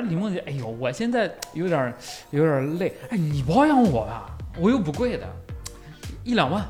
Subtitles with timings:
[0.00, 1.94] 说李梦洁，哎呦，我现在有点
[2.30, 5.26] 有点累，哎，你包养我吧，我又不贵的，
[6.22, 6.64] 一两万，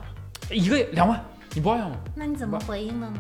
[0.51, 1.21] 一个月两万，
[1.55, 1.97] 你包养我。
[2.15, 3.19] 那你怎么回应的呢？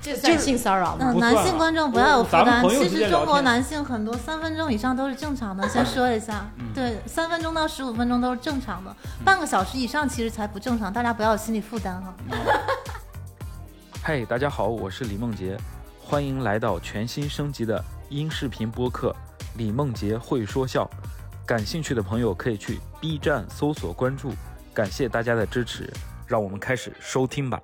[0.00, 2.62] 这算性骚扰男性观众不要有负担。
[2.68, 6.46] 其实中国男性很多三分钟以上都是正常的，先说一下。
[6.58, 8.94] 嗯对，三分钟到十五分钟都是正常的，
[9.24, 12.14] 半个小时以上其实才不正常，大家不要有心理负担哈。
[14.02, 15.56] 嗨，大家好，我是李梦洁，
[15.98, 19.10] 欢迎来到全新升级的音视频播客
[19.56, 20.84] 《李梦洁会说笑》。
[21.46, 24.32] 感兴趣的朋友可以去 B 站搜索关注，
[24.72, 25.90] 感谢大家的支持，
[26.26, 27.60] 让我们开始收听吧。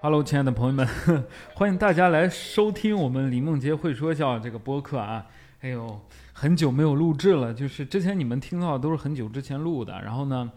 [0.00, 0.88] Hello，亲爱的朋友们，
[1.54, 5.26] 欢迎大家来收听我们李梦洁会说笑这个播客啊！
[5.60, 6.00] 哎呦，
[6.32, 10.50] 很久没有录制了，就是之前你们听到的都是很久之前录的，然后呢，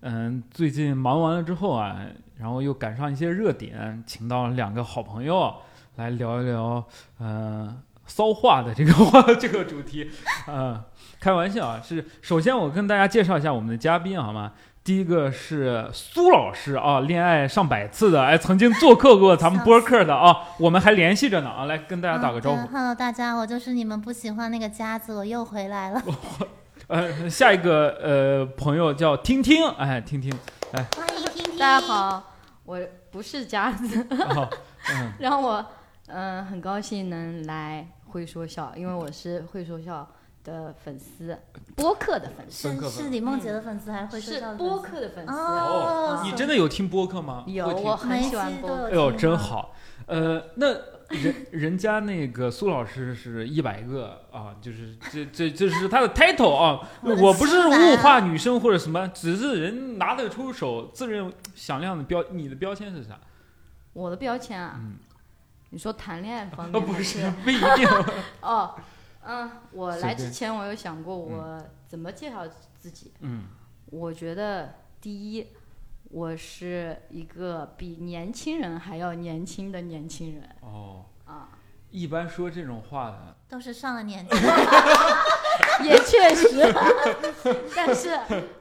[0.00, 2.06] 嗯，最近忙完了之后啊，
[2.38, 5.52] 然后又赶上一些热点，请到了两个好朋友
[5.96, 6.84] 来聊一聊，
[7.18, 10.10] 嗯、骚话的这个话 这个主题，
[10.46, 10.82] 呃，
[11.20, 14.52] 开玩笑啊，是首先我跟大家介绍一下我们的嘉宾好吗？
[14.84, 22.66] 第一个是苏老师啊，恋爱上百次的，哎，曾经做客过咱们播客的啊，我们还联系着呢啊，来跟大家打个招呼。
[22.68, 26.02] Hello，大家，我就是你们不喜欢那个夹子，我又回来了。
[26.88, 30.30] 呃，下一个呃朋友叫听听，哎，听听，
[30.72, 31.58] 哎欢迎听听。
[31.58, 31.86] 大家。
[31.86, 32.78] 好，我
[33.10, 34.46] 不是夹子，哦，
[34.92, 35.64] 嗯， 然后我
[36.08, 40.08] 嗯、呃很高兴能来会说笑，因为我是会说笑
[40.42, 41.38] 的粉丝，
[41.74, 45.32] 播客的粉丝，是是李梦洁的粉丝还是会说是笑的粉丝播客的粉丝。
[45.32, 47.44] 哦你真的有听播客吗？
[47.46, 48.86] 有，我很喜欢播客。
[48.88, 49.74] 哎呦，真好。
[50.06, 50.66] 呃，那
[51.08, 56.86] 人人家那个苏老师是一百个啊，就是这这这是他的 title 啊。
[57.00, 63.18] 我不是物化女生或者什么，只是人拿得出手，自认响亮的标，你的标签是啥？
[63.94, 64.96] 我的标签啊，嗯，
[65.74, 67.88] 你说谈恋爱方啊，面 不是，不一定。
[68.40, 68.76] 哦，
[69.26, 72.46] 嗯，我来之前我有想过我怎么介绍
[72.78, 73.12] 自己。
[73.18, 73.46] 嗯，
[73.86, 75.48] 我觉得第一，
[76.04, 81.48] 我是一个比年轻人还要年轻的年轻人哦，啊，
[81.90, 84.36] 一般说这种话的，都是上了年纪。
[85.82, 86.72] 也确实，
[87.74, 88.10] 但是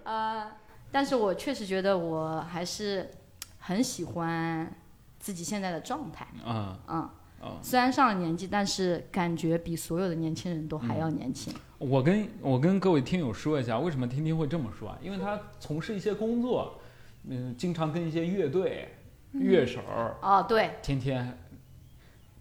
[0.03, 0.51] 呃，
[0.91, 3.11] 但是我确实觉得我还是
[3.59, 4.75] 很喜欢
[5.23, 7.09] 自己现在的状态，嗯嗯。
[7.45, 11.53] 嗯，虽然上了年纪，但是感觉比所有的年轻人都还要年轻。
[11.77, 14.97] 我跟我跟各位听友说一下，为什么听听会这么说啊？
[15.01, 16.79] 因为他从事一些工作，
[17.27, 18.93] 嗯，经常跟一些乐队、
[19.31, 21.37] 乐手儿哦，对，天天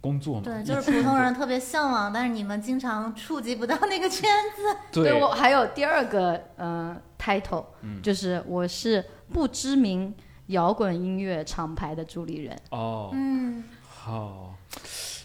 [0.01, 0.43] 工作嘛。
[0.45, 4.77] 对， 就是普通人特别向往，但是你们经常触及不到那个圈子。
[5.03, 10.15] 对我还有第二个呃 title，、嗯就是我是不知名
[10.53, 12.57] 摇滚音乐厂牌的助理人。
[12.71, 14.55] 哦，嗯，好，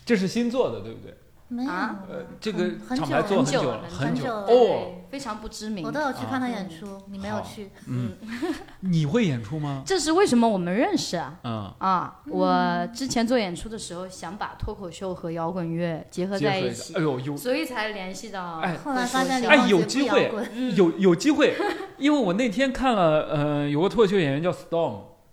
[0.03, 1.15] 这是新做的，对不对？
[1.49, 1.71] 没有。
[1.71, 4.47] 啊呃，这个很厂牌做很久了，很久了哦。
[4.47, 5.85] 对，非常不知名。
[5.85, 7.69] 我都有去看他啊演出，你没有去。
[7.87, 8.17] 嗯，
[8.81, 9.81] 你会演出吗？
[9.85, 11.39] 这是为什么我们认识啊？
[11.45, 16.93] 嗯，啊，我之前做演出的时候，想把脱口秀和摇滚乐结合在一起。
[16.95, 20.29] 哎，呦，有所以才联系到哎后来发现哎有机会
[20.75, 21.55] 有有机会，
[21.97, 24.51] 因为我那天看了，呃，有个脱口秀演员叫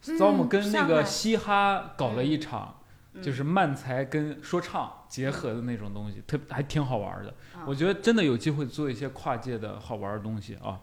[0.09, 2.75] 嗯跟那个嘻哈搞了一场，
[3.15, 7.31] 嗯就是慢才跟说唱结合的那种东西，特还挺好玩的。
[7.55, 10.79] 啊我觉得真的有机会做一些跨界的好玩的东西啊。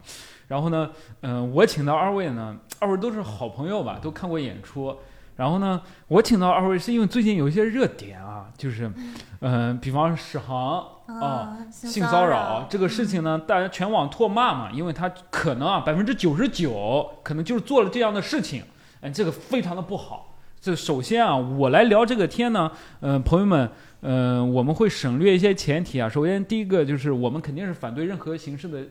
[0.47, 0.89] 然后呢，
[1.21, 4.97] 嗯、我请到二位呢，二位都是好朋友吧，都看过演出。
[5.37, 8.91] 然后呢，我请到二位是因为最近有一些热点啊，就是，
[9.39, 18.63] 嗯、比方史航啊，啊，性骚扰扰这个事情呢，大家全网唾骂嘛，因为他可能啊百分之九十九可能就是做了这样的事情，
[19.01, 20.35] 哎，这个非常的不好。
[20.59, 23.69] 这首先啊，我来聊这个天呢，呃，朋友们，
[24.01, 26.07] 呃，我们会省略一些前提啊。
[26.07, 28.85] 首先，第一个就是我们肯定是反对任何形式的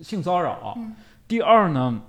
[0.00, 0.74] 性骚扰。
[0.76, 0.94] 嗯
[1.28, 2.00] 第二呢，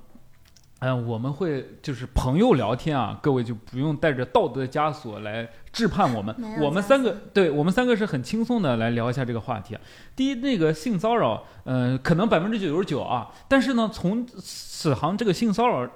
[0.80, 9.82] 嗯、我们会就是朋友聊天啊，各位就不用带着道德枷锁来质判我们我们三个，对我们三个是很轻松的来聊一下这个话题啊。
[10.16, 15.88] 第一，那个性骚扰，嗯，可能百分之九十九啊，但是呢，从此行这个性骚扰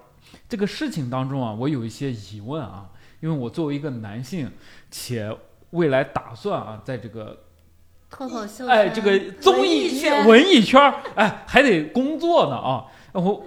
[0.47, 2.89] 这个事情当中啊，我有一些疑问啊，
[3.19, 4.51] 因为我作为一个男性，
[4.91, 5.35] 且
[5.71, 7.43] 未来打算啊，在这个
[8.09, 13.43] 脱口秀圈，哎这个综艺艺圈文艺圈儿，哎还得工作呢啊，我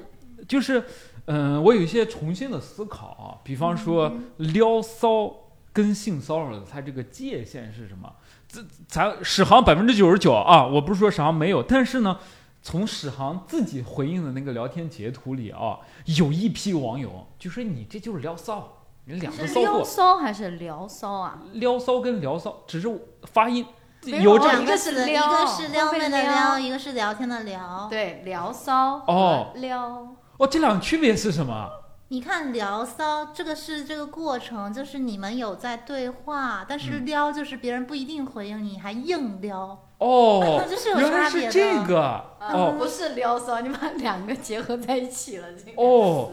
[0.47, 0.81] 就是
[1.27, 5.33] 嗯、呃我有一些重新的思考啊，比方说撩骚
[5.73, 8.13] 跟性骚扰的它这个界限是什么？
[8.49, 12.19] 这咱史航百分之九十九啊，我不是说史航没有，但是呢。
[12.63, 15.79] 从史航自己回应的那个聊天截图里啊，
[16.19, 21.43] 有一批网友就说你这就是撩骚，你两个是撩骚货，骚还是聊骚啊？
[21.53, 22.89] 撩骚跟聊骚只是
[23.33, 23.65] 发音
[24.03, 27.87] 有这两一个是个词，一个是撩妹的撩，一个是聊天的聊。
[27.89, 31.69] 对，聊骚哦撩，哦，这两个区别是什么？
[32.11, 39.88] 你看聊骚，这个是这个过程，就是你们有在对话，但是撩就是别人不一定回应你，还硬撩。
[39.99, 42.25] 哦这是有原来是这个。
[42.41, 42.75] 哦。
[42.79, 46.33] 不是撩骚，你把两个结合在一起了，这个哦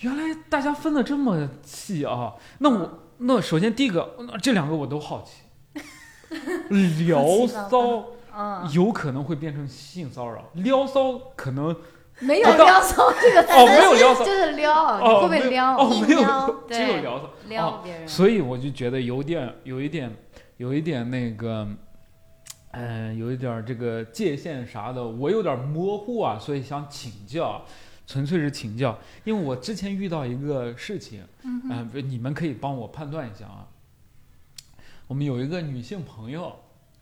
[0.00, 2.34] 原来大家分的这么细啊！
[2.58, 5.44] 那我那首先第一个，那这两个我都好奇。
[7.06, 8.06] 撩骚
[8.36, 11.74] 嗯，有可能会变成性骚扰，撩骚可能
[12.18, 14.24] 没有撩骚这个词，哦没有撩骚。
[14.24, 15.76] 就是撩，会不会撩？
[15.78, 17.24] 哦没有撩， 只有撩骚。
[17.24, 20.14] 哦撩别人，所以我就觉得有点有一点
[20.56, 21.66] 有一点那个。
[22.76, 27.64] 嗯、有一点儿这个界限啥的，我有点模糊啊，所以想请教，
[28.06, 33.66] 纯粹是请教，因为我之前遇到一个事情，嗯不你们可以帮我判断一下啊。
[35.06, 36.54] 我们有一个女性朋友，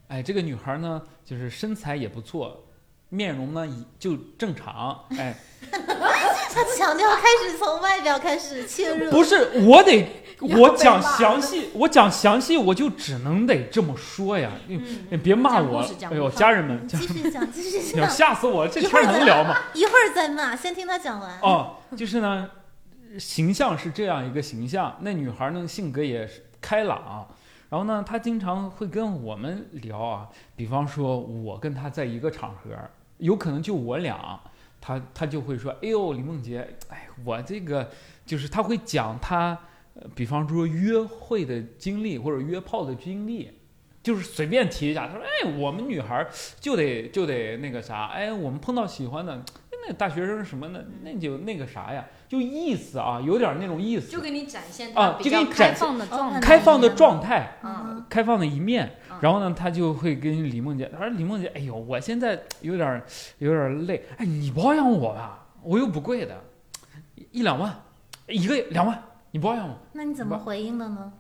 [0.08, 2.64] 哎，这个女孩呢，就是身材也不错，
[3.08, 5.36] 面容呢也就正常，哎，
[5.70, 9.10] 他强调开始从外表开始切入。
[9.10, 10.06] 不是，我得要
[10.40, 15.80] 我讲详细，我讲详细，我就只能得这么说呀，你嗯，你别骂我
[16.10, 19.56] 哎呦，家人们，继续讲，继续要讲，吓死我了，这天儿能聊吗？
[19.74, 21.38] 一会儿再骂，先听他讲完。
[21.40, 22.50] 哦，就是呢，
[23.18, 24.96] 形象是这样一个形象。
[25.00, 27.28] 那女孩呢，性格也是开朗，
[27.68, 32.70] 然后呢，她经常会跟我们聊啊，比方说我跟她在一个场合，
[33.18, 34.40] 有可能就我俩，
[34.80, 37.90] 她她就会说，哎呦，李梦洁，哎，我这个
[38.26, 39.58] 就是她会讲她，
[39.94, 43.50] 呃比方说约会的经历或者约炮的经历。
[44.02, 46.26] 就是随便提一下，他说：“哎，我们女孩
[46.58, 49.40] 就得就得那个啥，哎，我们碰到喜欢的，
[49.86, 59.16] 那大学生什么的，那就那个啥呀，就意思啊，有点那种意思就，给你展现啊就给你展现开放的状哦态，开放的状态，嗯，开放的一面嗯。
[59.20, 63.00] 然后呢，他就会跟李梦洁，他说：“李梦洁，哎呦，我现在有点
[63.38, 66.42] 有点累，哎，你包养我吧，我又不贵的，
[67.30, 67.72] 一两万，
[68.26, 69.00] 一个月两万，
[69.32, 71.12] 你抱怨我。”那你怎么回应的呢？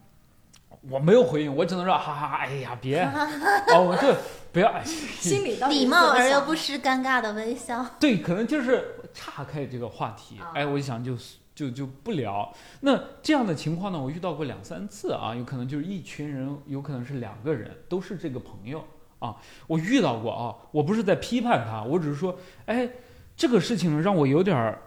[0.90, 3.00] 我没有回应，我只能说哈哈，哎呀，别，
[3.72, 4.16] 哦，我这
[4.52, 7.86] 不要，哎心里到底礼貌而又不不失尴尬的微笑。
[8.00, 11.16] 对，可能就是岔开这个话题啊，哎，我就想就
[11.54, 12.52] 就就不聊。
[12.80, 18.84] 那这样的情况呢，我遇到过两三次啊，有可能就是一群人，有可能是两个人，都是这个朋友
[19.20, 19.36] 啊，
[19.68, 22.36] 我遇到过啊，我不是在批判他，我只是说，
[22.66, 22.90] 哎，
[23.36, 24.82] 这个事情让我有点儿，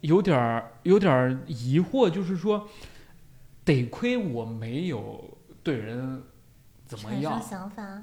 [0.00, 2.68] 有点儿，有点儿疑惑，就是说，
[3.64, 6.22] 得亏我没有对人
[6.86, 8.02] 怎么样，想法，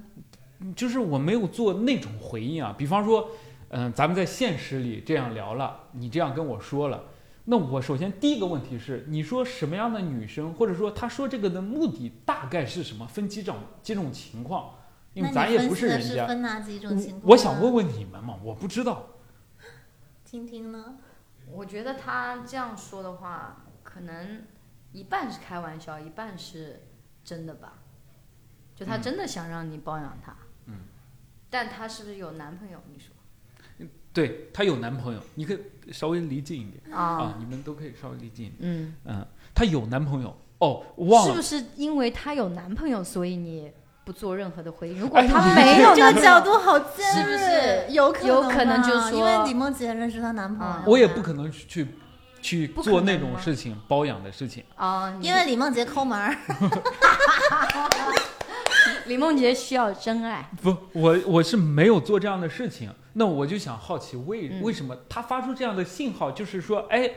[0.76, 3.30] 就是我没有做那种回应啊，比方说，
[3.70, 7.04] 嗯、咱们在现实里这样聊了，你这样跟我说了，
[7.46, 13.08] 那我首先第一个问题是，你说什么样的女生，或者说她说这个的目的大概是什么？
[13.08, 14.72] 分几种几种情况，
[15.14, 16.28] 因为咱也不是人家。
[16.28, 17.32] 分哪几种情我况？
[17.32, 19.08] 我想问，问你们嘛，我不知道。
[20.26, 20.98] 听听呢？
[21.52, 24.44] 我觉得他这样说的话，可能
[24.92, 26.88] 一半是开玩笑，一半是
[27.24, 27.74] 真的吧。
[28.76, 30.80] 就他嗯真的想让你包养他，嗯，
[31.50, 32.80] 但他是不是有男朋友？
[32.92, 33.14] 你说。
[34.14, 37.22] 对她有男朋友，你可以稍微离近一点啊。
[37.22, 38.58] 啊，你们都可以稍微离近一点。
[38.62, 40.34] 嗯，嗯，她有男朋友。
[40.60, 41.34] 哦，忘了。
[41.34, 43.70] 是不是因为他有男朋友，所以你
[44.06, 45.00] 不做任何的回应？
[45.00, 47.94] 如果他没有这个角度好尖是不是？
[47.94, 51.88] 有可有可能就说因为李梦洁认识她男朋友嗯，我也不可能去
[52.42, 54.64] 去做那种事情，包养的事情。
[54.76, 56.36] 啊，你因为李梦洁抠门儿，
[59.08, 62.92] 李梦洁需要真爱，不，我我是没有做这样的事情。
[63.14, 64.62] 那我就想好奇为，嗯。
[64.62, 67.10] 为什么他发出这样的信号，就是说，哎，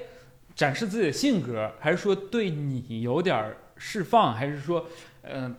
[0.55, 4.87] 展示自己的性格，还是说对你有点儿释放，还是说，
[5.23, 5.55] 嗯、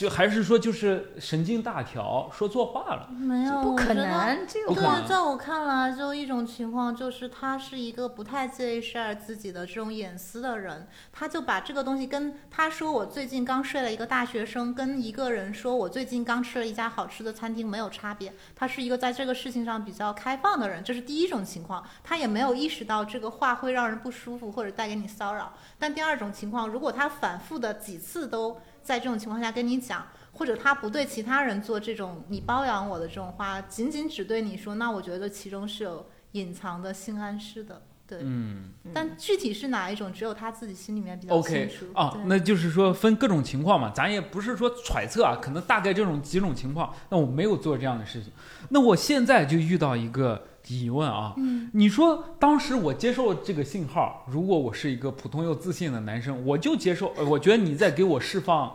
[0.00, 3.06] 就还是说就是神经大条，说错话了？
[3.10, 18.32] 没有，不可我觉得能，这个不可能就是在我看来，就一种情况，就是他是一个不太介意 share 自己的这种隐私的人，他就把这个东西跟他说我最近刚睡了一个大学生，跟一个人说我最近刚吃了一家好吃的餐厅没有差别。
[18.56, 25.52] 他是一个在这个事情上比较开放的人，这是第一种情况，他也没有意识到这个话会让人不舒服或者带给你骚扰。
[25.78, 30.06] 但第二种情况，如果他反复的几次都在这种情况下跟你讲。
[30.32, 37.82] 或者他不对其他人做这种你包养我的这种话，仅仅只对你说，那我觉得其中是有隐藏的性暗示的。
[38.06, 41.86] 对，嗯但具体是哪一种，只有他自己心里面比较清，OK 楚。
[41.94, 48.32] 啊，那就是说分各种情况嘛，咱也不是说揣测啊，可能大概这种几种情况，那我没有做这样的事情。
[48.70, 50.46] 那我现在就遇到一个
[50.78, 58.74] 疑问啊，嗯，你说当时我接受这个信号，如果我是一个普通又自信的男生，我就接受，呃，我觉得你在给我释放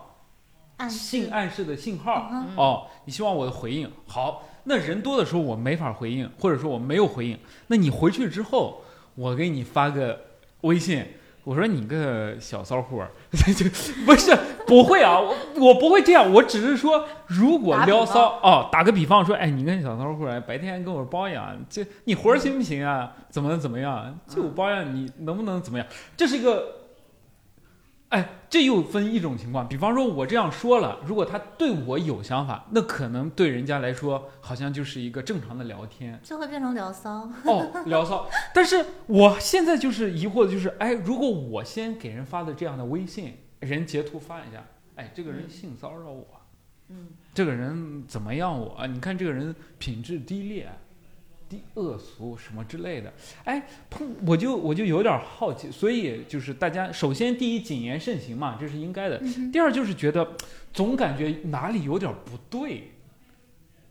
[0.89, 2.29] 性暗示的信号。
[2.31, 3.89] 嗯哦，你希望我的回应。
[4.07, 7.37] 好，那人多的时候我没法回应，或者说我没有回应，
[7.67, 8.81] 那你回去之后，
[9.15, 10.19] 我给你发个
[10.61, 11.05] 微信，
[11.45, 13.09] 我说你个小骚货儿，
[13.55, 13.65] 就
[14.05, 14.37] 不是
[14.67, 15.33] 不会啊，我
[15.67, 23.11] 我不会这样，我只是说如果撩骚哦，打个比方说，哎，你个小骚货儿，白天跟我包养，这你活儿行不行啊？
[23.29, 24.19] 怎么怎么样？
[24.27, 25.87] 就我包养你能不能怎么样？
[26.17, 26.81] 这是一个。
[28.15, 37.29] 哎，这又分一种情况，比方说，我这样说了，如果他对我有想法，那可能对人家来说，好像就是一个正常的聊天就会变成聊骚。
[37.43, 38.25] 哦，聊骚。
[38.53, 44.63] 但是我现在就是疑惑的就是，哎，如果我先给人发的这样的微信，人截图发一下，
[44.95, 46.25] 哎，这个人性骚扰我，
[46.87, 48.75] 嗯，这个人怎么样我？
[48.75, 50.69] 啊你看这个人品质低劣。
[51.47, 59.21] 低恶俗什么之类的，哎，碰我就我就有点好奇，所以就是大家首先第一谨言慎行嘛，这是应该的。
[59.51, 60.35] 第二就是觉得
[60.73, 62.91] 总感觉哪里有点不对，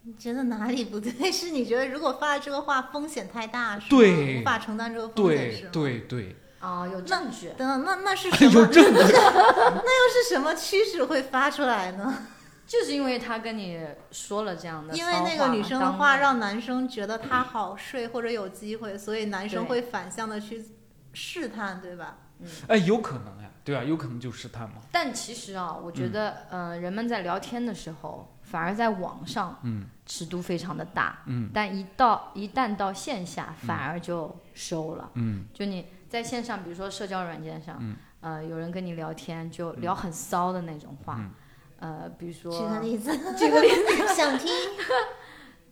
[0.02, 1.30] 你觉得哪里不对？
[1.30, 6.00] 是你觉得如果发了这个话风险太大，是吗对无法承担这个风险，是对吗？
[6.08, 7.50] 对对，啊，有证据。
[7.56, 8.52] 等等，那那是什么？
[8.60, 12.26] 有证据， 那又是什么趋势会发出来呢？
[12.66, 20.64] 就是因为他跟你说了这样的，因为那个女生的话让男生觉得她好睡或者有机会，所以男生会反向的去
[21.12, 22.18] 试探，对吧？
[22.40, 22.48] 嗯。
[22.68, 29.86] 哎，有可能呀，对啊，有可能就试探嘛，但其实啊，我觉得，呃，人们在聊天的时候，反而在网上嗯。
[30.06, 31.50] 尺度非常的大，嗯。
[31.54, 35.10] 但一到一旦到线下，反而就收了。
[35.14, 35.46] 嗯。
[35.54, 37.96] 就你在线上，比如说社交软件上，嗯。
[38.20, 41.30] 呃，有人跟你聊天，就聊很骚的那种话，嗯
[41.78, 44.50] 呃，比如说，举个例子，举个例子， 想听。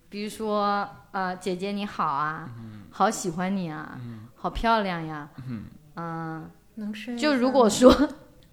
[0.08, 2.50] 比如说，呃，姐姐你好啊，
[2.90, 3.98] 好喜欢你啊，
[4.34, 5.64] 好漂亮呀，嗯。
[5.94, 7.16] 嗯、能睡？
[7.16, 7.94] 就如果说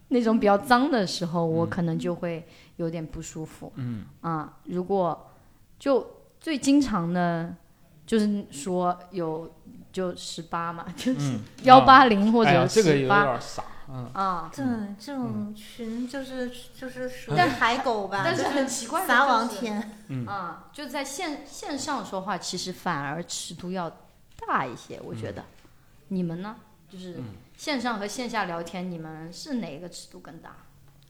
[0.10, 2.46] 那种比较脏的时候，我可能就会
[2.78, 3.72] 有点不舒服。
[3.76, 4.06] 嗯。
[4.22, 5.32] 啊、如果
[5.78, 6.06] 就
[6.40, 7.54] 最经常的，
[8.06, 9.50] 就是说有
[9.92, 14.52] 就十八嘛，就是嗯，幺八零或者这个有十八点傻，嗯啊。
[14.56, 14.66] 对
[15.00, 19.92] 这种群就是就是属于但海狗吧，但是很奇怪的撒就是网天。
[20.08, 23.92] 嗯啊、就在线线上说话，其实反而尺度要
[24.48, 25.44] 大一些，我觉得。
[26.08, 26.56] 你们呢？
[26.92, 30.52] 就是嗯线上和线下聊天，你们是哪个尺度更大？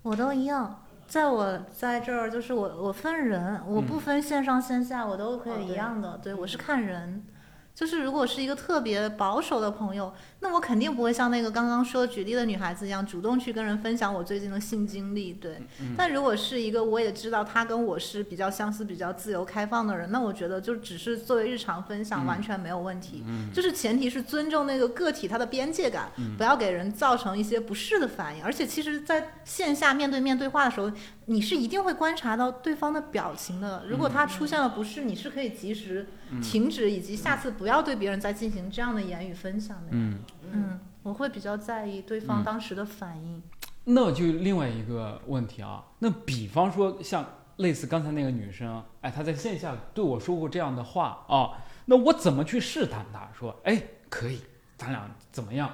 [0.01, 6.17] 我都一样，在我在这儿就是我我分人，我不分线上线下，我都可以一样的。
[6.17, 7.23] 对我是看人，
[7.73, 15.31] 就是如果是一个特别保守的朋友，那我肯定不会像那个刚刚说举例的女孩子一样，主动去跟人分享我最近的性经历。
[15.33, 15.61] 对，
[15.95, 23.23] 但如果是一个我也知道他跟我是比较相似、比较自由开放的人，那我觉得就只是作为日常分享，完全没有问题。
[23.53, 28.43] 就是前提是尊重那个个体他的边界感，不要给人造成一些不适的反应。
[28.43, 30.91] 而且其实，在线下面对面对话的时候，
[31.29, 33.85] 你是一定会观察到对方的表情的。
[33.87, 36.07] 如果他出现了不适，你是可以及时
[36.41, 39.89] 停止，以及下次不要对别人再进行这样的言语分享的。
[39.91, 40.19] 嗯，
[40.51, 43.43] 嗯，我会比较在意对方嗯当时的反应。
[43.83, 47.23] 那就另外一个问题啊，那比方说像
[47.57, 54.39] 类似刚才那个女生，哎，她在线下对我说过这样的话啊，那我怎么去试探她说，哎，可以，
[54.75, 55.71] 咱俩怎么样，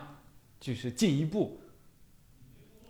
[0.60, 1.62] 就是进一步，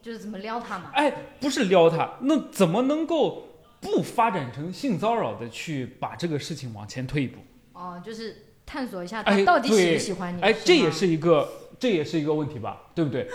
[0.05, 0.91] 就是怎么撩他嘛？
[0.93, 3.47] 哎，不是撩他，那怎么能够
[3.81, 7.39] 不发展成性骚扰的去把这个事情往前推一步？
[7.73, 10.41] 哦，就是探索一下哎他到底喜不喜欢你。
[10.43, 13.27] 哎，这也是一个，这也是一个问题吧，对不对？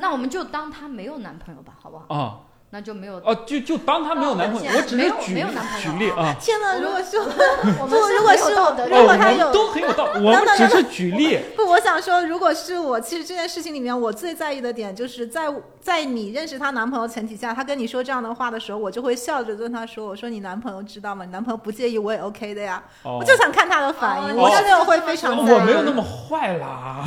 [0.00, 2.14] 那我们就当她没有男朋友吧，好不好？
[2.14, 2.45] 啊，
[2.76, 3.16] 那就没有。
[3.24, 6.36] 哦，就就当她没有男朋友，哦我只是没有举没有男朋友举例啊。
[6.38, 6.76] 天哪！
[6.78, 11.38] 如果是 不如果是我哦，如果他有都很有道， 我们只是举例。
[11.56, 15.46] 不，我想说，如果是我，其实这件事情里面，我最在意的点就是在
[15.80, 21.24] 在你认识她男朋友前提下，她跟你说这样的话的时候，我就会笑着跟她说：“我说你男朋友知道吗？
[21.24, 22.82] 你男朋友不介意，我也 OK 的呀。
[23.04, 25.54] 哦我就想看他的反应，哦我是那种会非常在意。
[25.54, 27.02] 我没有那么坏啦。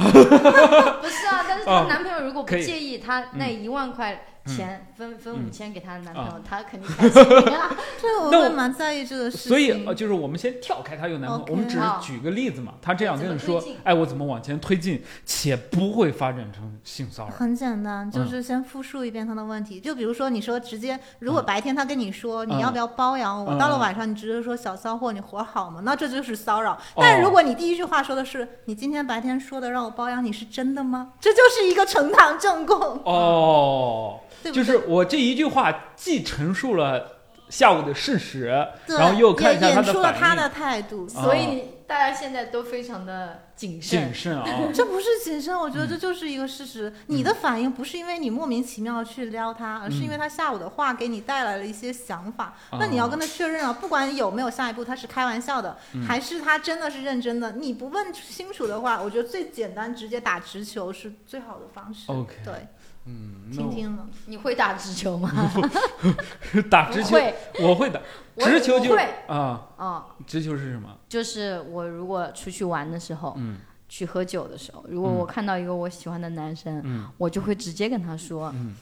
[0.99, 7.75] 不是啊，但是她哦男朋友如果不介意，她那嗯一万块钱分分嗯五千给她的男朋啊友，她肯定开心啊。
[8.01, 9.49] 对，我会蛮在意这个事情。
[9.49, 12.73] 所以呃，就是我们先跳开她有男朋友我们只是举个例子嘛。
[12.81, 17.31] 她这样跟你说哎，我怎么往前推进，且不会发展成性骚扰。
[17.31, 19.79] 很简单，就嗯是先复述一遍她的问题。
[19.79, 25.81] 就比如说，你说直接，如果白天她跟你说嗯你要不要包养我，嗯到了晚上你直接说小骚货，你活好吗？
[25.83, 26.77] 那这就是骚扰。
[26.95, 31.13] 但如果你第一句话说的是你今天白天说的让我包养你是真的吗？
[31.19, 34.53] 这就是一个呈堂证供，哦，对对？
[34.53, 37.17] 就是我这一句话既陈述了
[37.50, 38.46] 下午的事实，
[38.88, 41.08] 然后又看一下也的出了他的态度。
[41.08, 44.13] 所以大家现在都非常的谨慎谨。
[44.13, 44.46] 慎啊。
[44.72, 46.93] 这不是谨慎，我觉得嗯这就是一个事实。
[47.08, 52.53] 你的反应不是因为你莫名其妙去撩他，而是因为他下午的话给你带来了一些想法。
[52.74, 57.53] 那你要跟他确认啊，不管有没有下一步，他是开玩笑的，嗯还是他真的是认真的。
[57.53, 62.12] 你不问清楚的话，我觉得最简单直接打直球是最好的方式。
[62.12, 62.53] OK 对，
[63.09, 64.07] 嗯，听听了。
[64.27, 65.31] 你会打直球吗？
[66.69, 67.99] 打直球，会，我会打
[68.37, 70.89] 直球就我会啊，啊、直球是什么？
[71.07, 78.75] 就是我如果出去玩的时候，嗯去喝酒的时候，如果嗯我看到一个我喜欢的男生，嗯我就会直接跟他说，嗯，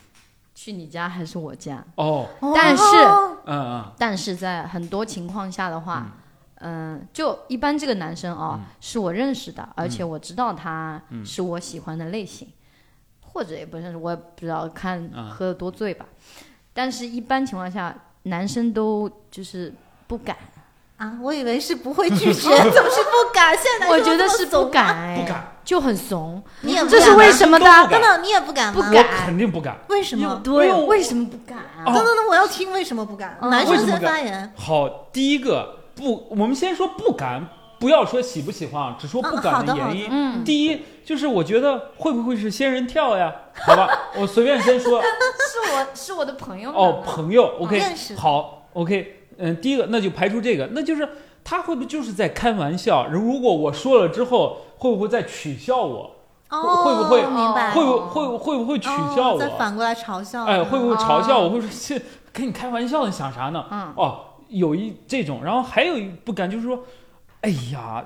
[0.53, 1.81] 去你家还是我家。
[1.95, 6.11] 哦，但是哦嗯嗯但是在很多情况下的话，
[6.55, 12.45] 嗯、就一般这个男生啊、嗯是我认识的，而且我知道他嗯是我喜欢的类型，
[13.37, 16.07] 或者也不认识，我也不知道看啊喝的多醉吧。
[16.73, 19.71] 但是一般情况下，男生都就是
[20.07, 20.35] 不敢，
[20.97, 23.55] 啊，我以为是不会拒绝， 怎么是不敢？
[23.55, 26.41] 现在我觉得是不敢、不敢，就很怂。
[26.61, 28.73] 你也不这是为什么男生都不敢大家真的你也不敢吗？
[28.73, 29.77] 不敢肯定不敢。
[29.89, 30.41] 为什么？
[30.43, 33.37] 对为为什么不敢等等等，我要听为什么不敢。
[33.39, 34.51] 嗯男生先发言。
[34.55, 37.47] 好，第一个不，我们先说不敢，
[37.79, 40.07] 不要说喜不喜欢，只说不敢的原因。
[40.09, 43.33] 嗯，第一就是我觉得会不会是仙人跳呀？
[43.65, 45.01] 好吧， 我随便先说。
[45.01, 47.81] 是我是我的朋友哦，朋友，OK，
[48.15, 51.07] 好，OK，嗯，第一个那就排除这个，那就是
[51.43, 53.07] 他会不会就是在开玩笑？
[53.07, 56.11] 如果我说了之后，会不会在取笑我？
[56.49, 57.71] 哦，会不会明白？
[57.71, 59.57] 会不会会不会取笑哦再我？
[59.57, 60.45] 反过来嘲笑？
[60.45, 61.47] 哎，会不会嘲笑我？
[61.47, 63.65] 哦会说是 跟你开玩笑，你想啥呢？
[63.69, 66.83] 嗯哦，有一这种，然后还有一不敢就是说，
[67.47, 68.05] 哎呀，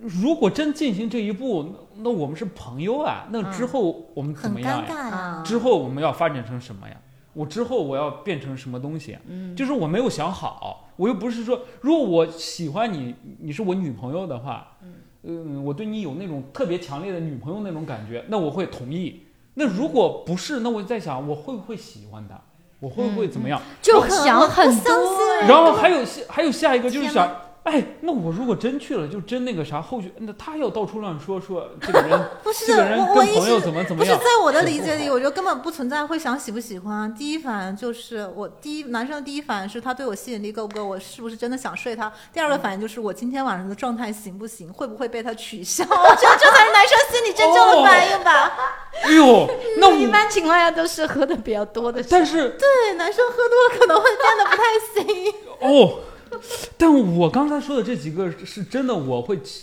[0.00, 5.42] 如果真进行这一步，那我们是朋友啊，那之后我们怎么样呀？
[5.44, 6.94] 之后我们要发展成什么呀？
[7.32, 9.18] 我之后我要变成什么东西？
[9.26, 14.76] 嗯，就是我没有想好，我又不是说，如果我喜欢你，你是我女朋友的话，
[15.24, 19.22] 嗯，我对你有那种特别强烈的女朋友那种感觉，那我会同意。
[19.54, 22.40] 那如果不是，那我在想，我会不会喜欢他？
[22.78, 23.60] 我会不会怎么样？
[23.82, 24.92] 就想很多
[25.48, 27.28] 然后还有下还有下一个就是想，
[27.64, 34.14] 哎，那我如果真去了，就真那个啥，后续那他要到处乱说说这个人， 不是这个人我，我一跟朋友怎么怎么样？
[34.16, 37.12] 不是在我的理解里，我觉得根本不存在会想喜不喜欢。
[37.14, 42.12] 第一反应就是我第一男生的第一反应是他对我吸引力够不够，我是不是真的想睡他。
[42.34, 45.82] 第二个反应就是我今天晚上的状态行不行，会不会被他取消。
[45.88, 48.52] 我觉得这才是男生心里真正的反应吧。
[49.04, 49.48] 哎呦，
[49.78, 54.62] 那我一般情况下都是喝的比较多的，但是对，男生喝多了可能会变得不太
[54.94, 55.34] 行。
[55.60, 56.00] 哦，
[56.78, 59.62] 但我刚才说的这几个是真的，我会紧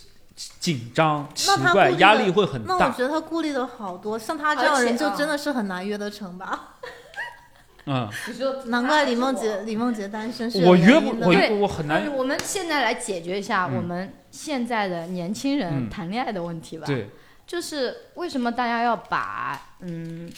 [0.60, 2.76] 紧张、奇怪，压力会很大。
[2.78, 6.78] 那我觉得他顾虑的好多，像他这样的人就真的是很难约得成吧？
[7.88, 12.12] 嗯，你说难怪李梦洁李梦洁单身是我约不我我很难。
[12.16, 16.86] 我们现在来解决一下嗯我们现在的年轻人嗯谈恋爱的问题吧。
[16.86, 17.10] 对，
[17.48, 20.32] 就是为什么大家要把嗯，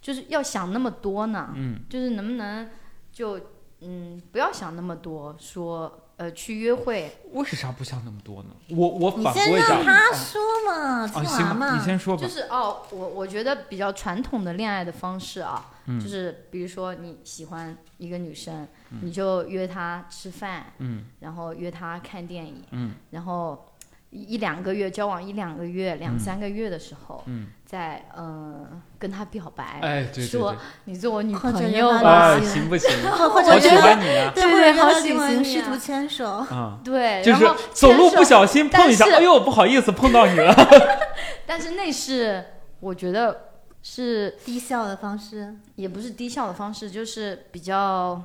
[0.00, 1.50] 就是要想那么多呢？
[1.54, 2.66] 嗯就是能不能
[3.12, 3.38] 就
[3.80, 8.50] 嗯不要想那么多，说呃去约会，为啥不想那么多呢？
[8.70, 9.68] 我我你先反驳一下。
[9.68, 11.78] 让他说嘛，啊，听行吧，完嘛。
[11.78, 12.28] 你先说吧就。
[12.28, 18.66] 是哦，我我觉得比较传统的恋爱的方式啊，嗯就是比如说你喜欢一个女生，
[19.02, 23.66] 你就约她吃饭，嗯然后约她看电影，嗯然后
[24.10, 32.90] 一一两个月交往一两个月、两嗯三个月的时候，嗯，再呃跟他表白，哎，对对说，你做我女朋友吧，哎，行行不行？
[33.10, 34.32] 或 或者好喜欢你啊！
[34.34, 36.26] 对，对好喜欢，你啊试图牵手。
[36.26, 40.54] 啊，对，就是然后走路不小心碰一下，哎呦，不好意思，碰到你了。
[41.46, 42.44] 但是那是
[42.80, 43.50] 我觉得
[43.82, 48.20] 是低效的方式，也不是低效的方式，就是比较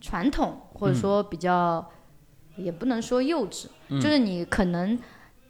[0.00, 1.84] 传统，或者嗯说比较、
[2.56, 4.98] 也不能说幼稚，嗯就是你可能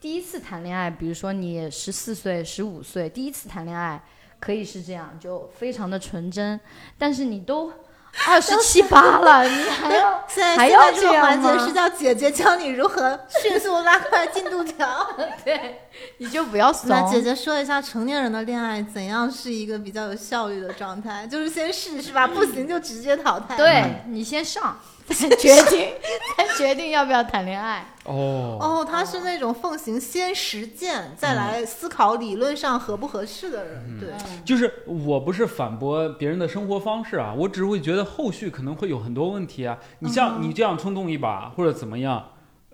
[0.01, 4.03] 第一次谈恋爱，比如说你十四岁、十五岁第一次谈恋爱，
[4.41, 6.59] 可以是这样，就非常的纯真，
[6.99, 7.71] 但是你都
[8.27, 15.07] 二十七八了，你还要现在还要这个环节是叫姐姐教你如何 迅速拉快进度条。
[15.45, 15.83] 对，
[16.19, 16.89] 你就不要怂。
[16.89, 22.27] 那姐姐说一下成年人的恋爱怎样是一个比较有效率的状态，就是先试是吧？
[22.27, 23.57] 不行就直接淘汰。
[23.57, 24.77] 对你先上，
[25.11, 25.93] 再 决定，
[26.37, 27.85] 再决定要不要谈恋爱。
[28.05, 34.09] 哦，哦，他是那种奉行先实践再来思考理论上合不合适的人，对。
[34.45, 39.79] 就是我不是反驳别人的生活方式啊，我只会觉得后续可能会有很多问题啊。
[39.99, 42.31] 你像嗯你这样冲动一把或者怎么样，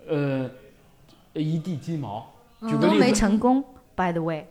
[0.07, 0.49] 呃，
[1.33, 2.33] 一地鸡毛。
[2.61, 3.63] 举个都没，成功
[3.95, 4.47] ，by the way。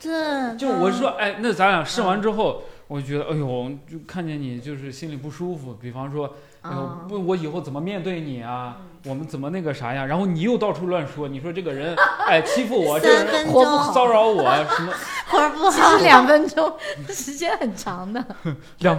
[0.00, 5.74] 对，就我是说，哎，那咱俩试完之后，我觉得哎呦，就看见你就是心里不舒服。
[5.74, 8.76] 比方说，哎呦，啊不，我以后怎么面对你啊？
[9.04, 10.04] 我们怎么那个啥呀？
[10.04, 11.94] 然后你又到处乱说，你说这个人
[12.26, 14.42] 哎欺负我，这活不钟骚扰我
[14.76, 14.92] 什么
[15.28, 16.72] 活儿不其好实，两分钟
[17.08, 18.24] 时间很长的，
[18.80, 18.98] 两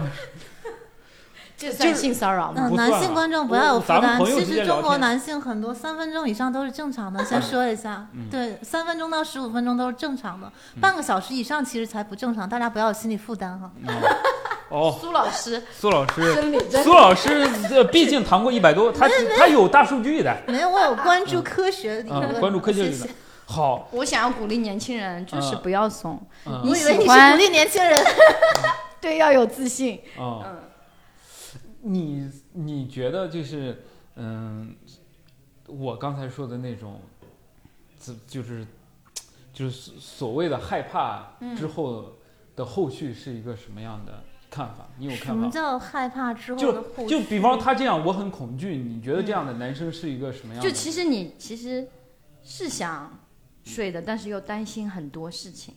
[1.56, 2.70] 这算性骚扰吗？
[2.74, 4.18] 男性啊观众不要有负担。
[4.24, 8.06] 其实中国男性很多三分钟以上都是正常的，先说一下。
[8.14, 13.70] 嗯对，三分钟到十五分钟都是正常的，半个小时以上其实才不正常，大家不要有心理负担哈。
[14.70, 17.28] 哦，苏老师，苏老师，苏老师
[17.68, 20.34] 这毕竟谈过一百多，他他有大数据的。
[20.46, 23.00] 没有，我有关注科学理论，嗯，关注科学理论。
[23.00, 23.14] 谢谢。
[23.46, 26.62] 好，我想要鼓励年轻人，就是不要怂，嗯。
[26.64, 28.04] 你我以为你是喜欢鼓励年轻人。
[29.00, 30.00] 对，要有自信。
[30.16, 30.58] 啊，嗯，
[31.80, 33.82] 你你觉得就是
[34.14, 34.76] 嗯，
[35.66, 37.00] 我刚才说的那种，
[37.98, 38.64] 自就是
[39.52, 42.12] 就是所谓的害怕嗯之后
[42.54, 44.88] 的后续是一个什么样的看法？
[44.98, 45.26] 你有看法？
[45.26, 48.76] 什么叫害怕之后的就后续就比方他这样，我很恐惧。
[48.76, 50.68] 你觉得这样的男生是一个什么样的？
[50.68, 51.88] 就其实你其实
[52.42, 53.18] 是想
[53.64, 55.74] 睡的，但是又担心很多事情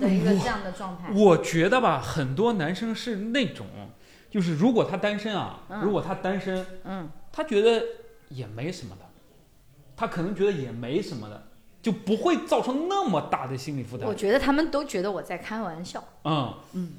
[0.00, 1.10] 的一个这样的状态。
[1.14, 3.66] 我觉得吧，很多男生是那种，
[4.30, 7.84] 就是如果他单身啊，嗯如果他单身，嗯，他觉得
[8.30, 9.02] 也没什么的，
[9.96, 11.46] 他可能觉得也没什么的，
[11.80, 14.14] 就不会造成那么大的心理负担我。
[14.14, 16.02] 觉得他们都觉得我在开玩笑。
[16.24, 16.92] 嗯嗯，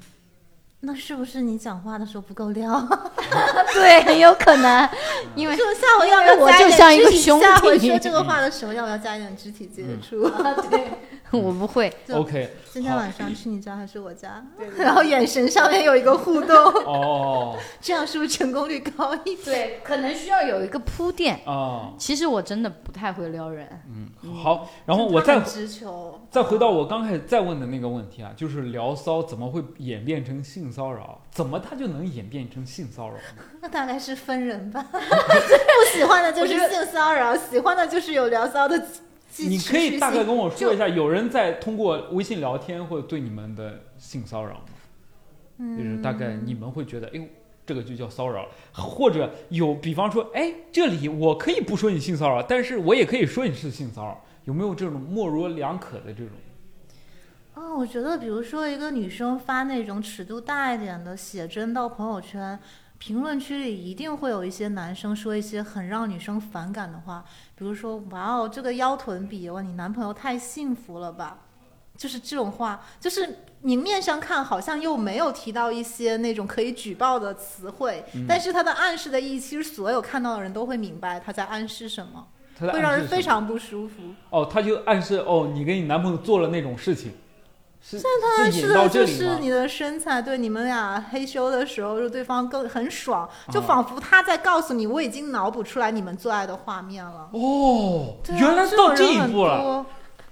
[0.80, 2.80] 那是不是你讲话的时候不够撩？
[3.74, 4.88] 对，很有可能，
[5.34, 10.28] 因为就下回要不我就要加一点肢体像一个兄下回说这个话的时候，要不要加一点肢体接触？
[10.70, 10.90] 对，
[11.32, 11.92] 我不会。
[12.10, 14.44] OK，今天晚上去你家还是我家？
[14.56, 19.44] 对然后眼神上面有一个互动， 哦 这样是不是成功率高一点？
[19.44, 21.40] 对，可能需要有一个铺垫。
[21.44, 31.20] 哦，其实我真的不太会撩人，嗯，好，然后我再直球，再回到我刚开始再问的那个问题啊，就是聊骚怎么会演变成性骚扰？
[31.30, 33.42] 怎么它就能演变成性骚扰呢？
[33.60, 34.86] 那大概是分人吧。
[34.92, 38.80] 不喜欢的就是性骚扰，喜欢的就是有聊骚的
[39.44, 40.24] 继你可以大概。
[40.24, 45.76] 跟我说一下，有人在通过微信聊天或者对你们的性骚扰吗？
[45.76, 47.24] 就是大概你们会觉得，哎呦，
[47.64, 56.30] 这个就叫骚扰，或者有，比方说，哎，这里我可以不说你性骚扰，但是我也可以说你是性骚扰，有没有这种模棱两可的这种？
[57.54, 62.58] 哦，我觉得比如说一个女生发那种尺度大一点的写真到朋友圈，
[62.98, 71.38] 评论区里一定会有一些男生说一些很让女生反感的话，比如说“哇哦，这个腰臀比，哇，你男朋友太幸福了吧”，
[71.96, 82.26] 就是这种话，就是明面上看好像又没有提到一些那种可以举报的词汇，嗯但是他的暗示的意义，其实所有看到的人都会明白他在暗示什么，
[82.72, 84.02] 会让人非常不舒服。
[84.30, 87.12] 哦，他就暗示哦，你跟你男朋友做了那种事情，
[87.88, 87.98] 是
[88.38, 89.06] 暗是引到示的就？
[89.06, 97.28] 是你的身材，对你们俩嘿咻的时候，就对方更很爽，就啊仿佛他在告诉你，我已经脑补出来你们做爱的画面了。
[97.32, 99.86] 哦，啊原来这一步了。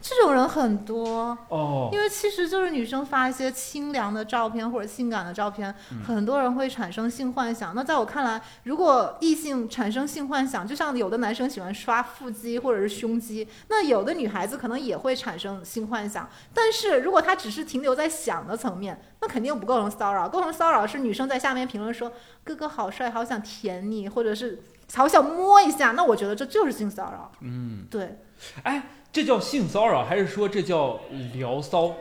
[0.04, 1.36] 多，这种人很多。
[1.48, 7.74] 哦因，为其实就是女生发一些清凉的照片或者性感的照片，嗯很多人会产生性幻想。
[7.74, 16.28] 那在我看来，如果异性产生性幻想，就像有的男生喜欢刷腹肌或者是胸肌，那有的女孩子可能也会产生性幻想。
[16.52, 20.28] 但是如果她只是停留在想的层面，那肯定不构成骚扰。
[20.28, 22.12] 构成骚扰是女生在下面评论说
[22.44, 24.62] “哥哥好帅，好想舔你”，或者是
[24.94, 27.32] 好想摸一下，那我觉得这就是性骚扰。
[27.40, 28.18] 嗯，对，
[28.64, 28.82] 哎，
[29.14, 30.98] 这叫性骚扰，还是说这叫
[31.34, 31.94] 聊骚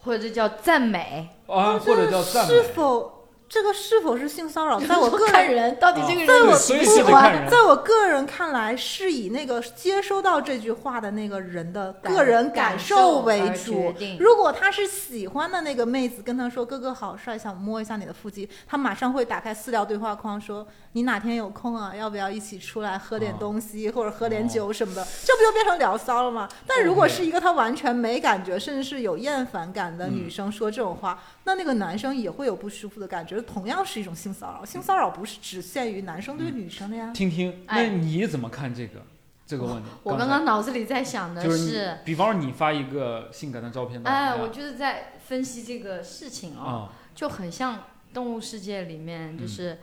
[0.00, 1.28] 或者叫赞美。
[1.46, 2.62] 啊，或者叫赞美是？
[2.62, 3.15] 否
[3.48, 7.48] 这个是否是性骚扰，在我个人看人到底这个啊人我不喜欢，是得看人。
[7.48, 13.94] 在我个人看来，是以那个接收到这句话的那个人的个人感受为主。
[14.18, 21.94] 如果他是喜欢的那个妹子，跟他说“哥哥好帅，想摸一下你的腹肌”，他马上会打开私聊对话框说：“你哪天有空啊？
[21.94, 26.48] 要不要一起出来喝点东西，或者喝点酒什么的？”这不就变成聊骚了吗？
[26.66, 34.64] 但如果是一个他完全没感觉，甚至是有厌烦感的女生说这种话，那那个男生也会有不舒服的感觉，同样是一种性骚扰。
[34.64, 37.12] 性骚扰不是只限于男生对女生的呀。
[37.12, 39.02] 听听，那哎你怎么看这个
[39.46, 39.88] 这个问题？
[40.02, 49.78] 我刚刚脑子里在想的是比方说你发一个性感的照片到哎，我就是在分析这个事情哦，啊，就很像动物世界里面，就是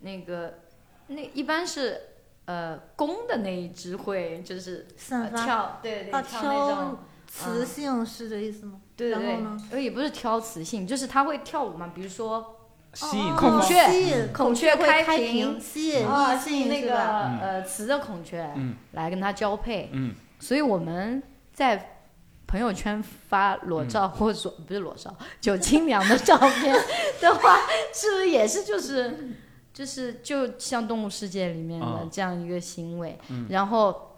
[0.00, 0.60] 那个
[1.08, 2.00] 那一般是
[2.46, 6.98] 呃公的那一只会就是呃散发跳，对对，啊跳那种挑。
[7.26, 8.80] 雌性是这意思吗？
[8.96, 12.53] 对对对然后呢，呃也不是挑雌性，就是它会跳舞嘛，比如说
[12.94, 16.96] 吸引孔雀吸引孔雀会开开屏吸引那个
[17.40, 18.76] 呃雌的孔雀嗯。
[18.92, 20.14] 来跟它交配，嗯。
[20.38, 21.98] 所以我们在
[22.46, 26.72] 朋友圈发裸照或者说不是裸照，酒清凉的照片
[27.20, 27.58] 的话，
[27.92, 29.34] 是不是也是就是
[29.72, 33.18] 就是就像动物世界里面的啊这样一个行为？
[33.28, 33.46] 嗯。
[33.48, 34.16] 然后，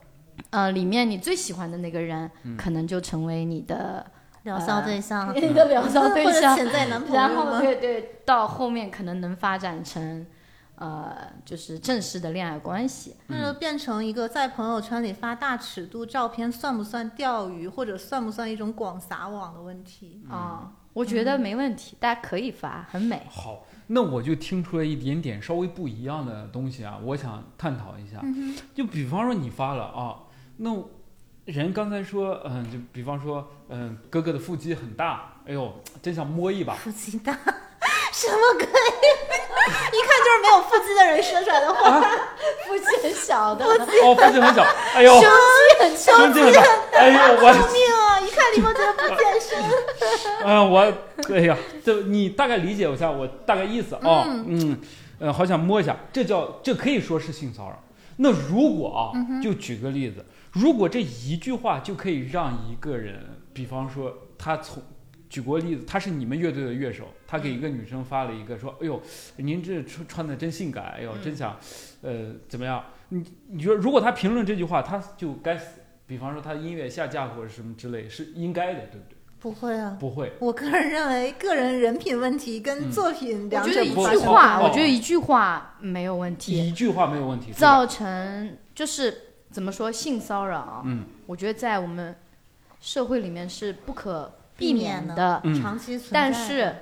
[0.50, 2.56] 呃，里面你最喜欢的那个人，嗯。
[2.56, 4.04] 可能就成为你的
[4.46, 7.60] 聊骚对象，你的聊骚对象， 潜在男朋友然后吗？
[7.60, 10.24] 对对，到后面可能能发展成
[10.76, 13.16] 呃，就是正式的恋爱关系。
[13.26, 20.22] 那就变成一个在朋友圈里发大尺度照片，算不算钓鱼，或者算不算一种广撒网的问题？
[20.30, 23.26] 啊、我觉得没问题，大家可以发，很美。
[23.28, 28.22] 好，那我就听出来一点点稍微不一样的东西啊，我想探讨一下。
[28.74, 30.20] 就比方说你发了啊，
[30.58, 30.72] 那
[31.46, 36.74] 人刚才说，嗯，就比方说，嗯，哥哥的腹肌很大，哎呦，真想摸一把。
[36.74, 37.32] 腹肌大，
[38.12, 38.66] 什么鬼？
[39.66, 42.00] 一看就是没有腹肌的人说出来的话。
[42.66, 44.62] 腹肌很小的，腹肌哦，腹肌很小，
[44.94, 46.60] 哎呦，胸肌很小，胸肌很大，
[46.98, 48.20] 哎呦，我，救命啊！
[48.20, 49.62] 一看李梦洁不健身，
[50.44, 50.92] 嗯、我，
[51.32, 54.80] 哎呀，这你大概理解一下我大概意思啊，嗯，
[55.20, 57.80] 呃，好想摸一下，这叫这可以说是性骚扰。
[58.16, 60.24] 那如果啊，就举个例子，
[60.56, 63.20] 如果这一句话就可以让一个人，
[63.52, 64.82] 比方说他从
[65.28, 69.02] 举过例子，他是你们乐队的乐手，他给一个女生发了一个说，哎呦，
[69.36, 71.58] 您这穿穿的真性感，哎呦，真想，
[72.00, 72.82] 呃，怎么样？
[73.10, 75.80] 你你觉得如果他评论这句话，他就该死。
[76.06, 79.16] 比方说他音乐下架或者什么之类，是应该的，对不对？
[79.40, 79.96] 不会啊。
[79.98, 80.32] 不会。
[80.38, 89.25] 我个人认为，个人人品问题跟作品我两觉得一者不发生句话，哦我觉得一句话没有问题，一句话没有问题，造成就是
[89.56, 90.82] 怎么说性骚扰啊？
[90.84, 92.14] 嗯我觉得在我们
[92.78, 96.34] 社会里面是不可避避免免的，嗯长期存在但。
[96.34, 96.76] 是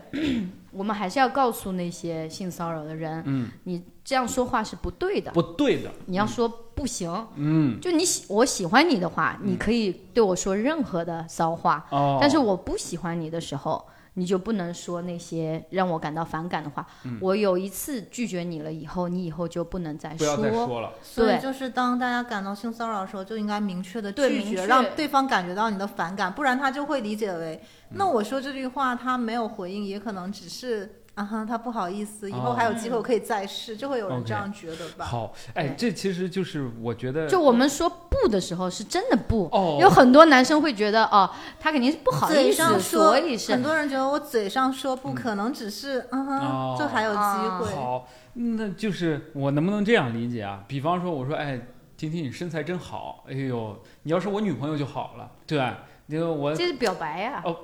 [0.72, 7.28] 我们还是要告诉那些性骚扰的人，嗯，你这样说话是不对的，不对的，你要说不行。
[7.36, 16.86] 嗯就你喜我喜欢你的话，你可以对我说任何的骚话，哦，但是我不喜欢你的时候，你就不能说那些让我感到反感的话。
[17.04, 17.18] 嗯。
[17.20, 27.96] 我有一次拒绝你了以后，你以后就不能再不要再说了，对所以就是当大家感到性骚扰的时候，就应该明确的拒绝，让对方感觉到你的反感，不然他就会理解为，嗯。
[27.98, 35.04] 那我说这句话他没有回应，也可能只是啊哈，他不好意思，以后还有机会可以再试，就会有人这样觉得吧。
[35.04, 39.48] 好，哎，这其实就是我觉得，就我们说不的时候，是真的不。
[39.52, 47.18] 哦，有很多男生会觉得，哦，他肯定是不好意思，上说，所以是很多人觉得我嘴上说不可能只是嗯哦哼，就还有机
[47.60, 47.74] 会。
[47.76, 50.64] 好，那就是我能不能这样理解啊？
[50.66, 51.60] 比方说，我说，哎，
[51.96, 55.78] 婷婷你身材真好，哎呦，你要是我女朋友就好了，对吧？
[56.06, 57.56] 因为我这是表白呀、哦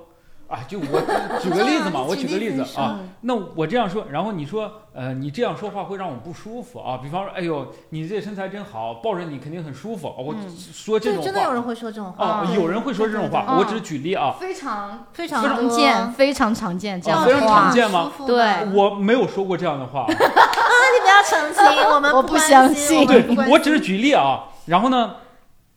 [0.50, 6.98] 啊，就我举个例子嘛， 我举个例子啊嗯，那我这样说，然后你说，呃，你这样说话会让我不舒服啊。
[7.00, 10.12] 比方说，哎呦，你这身材真好，抱着你肯定很舒服。
[10.18, 10.34] 我
[10.72, 12.44] 说这种话真的有，人会说这种话。
[12.52, 17.60] 有人会说这种话，我只是举例啊，非常非常常见，非常常见这样哦非常的话。
[17.62, 24.48] 常见吗舒服对我没有说过这样的话， 啊，你不要澄清， 我们我不相信对我只是举例啊。
[24.66, 25.14] 然后呢，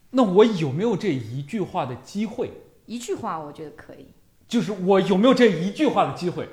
[0.10, 2.52] 那我有没有这一句话的机会？
[2.86, 4.08] 一句话，我觉得可以
[4.54, 6.48] 就是我有没有这一句话的机会？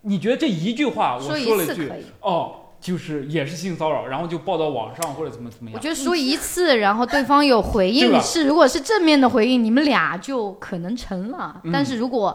[0.00, 1.92] 你觉得这一句话我说了一句。
[2.22, 5.78] 哦，就是也是性骚扰，然后就报到网上或者怎么怎么样？
[5.78, 11.60] 我觉得说一次，然后对方有回应，是如果是正面的回应，你们俩就可能成了。
[11.64, 12.34] 嗯但是如果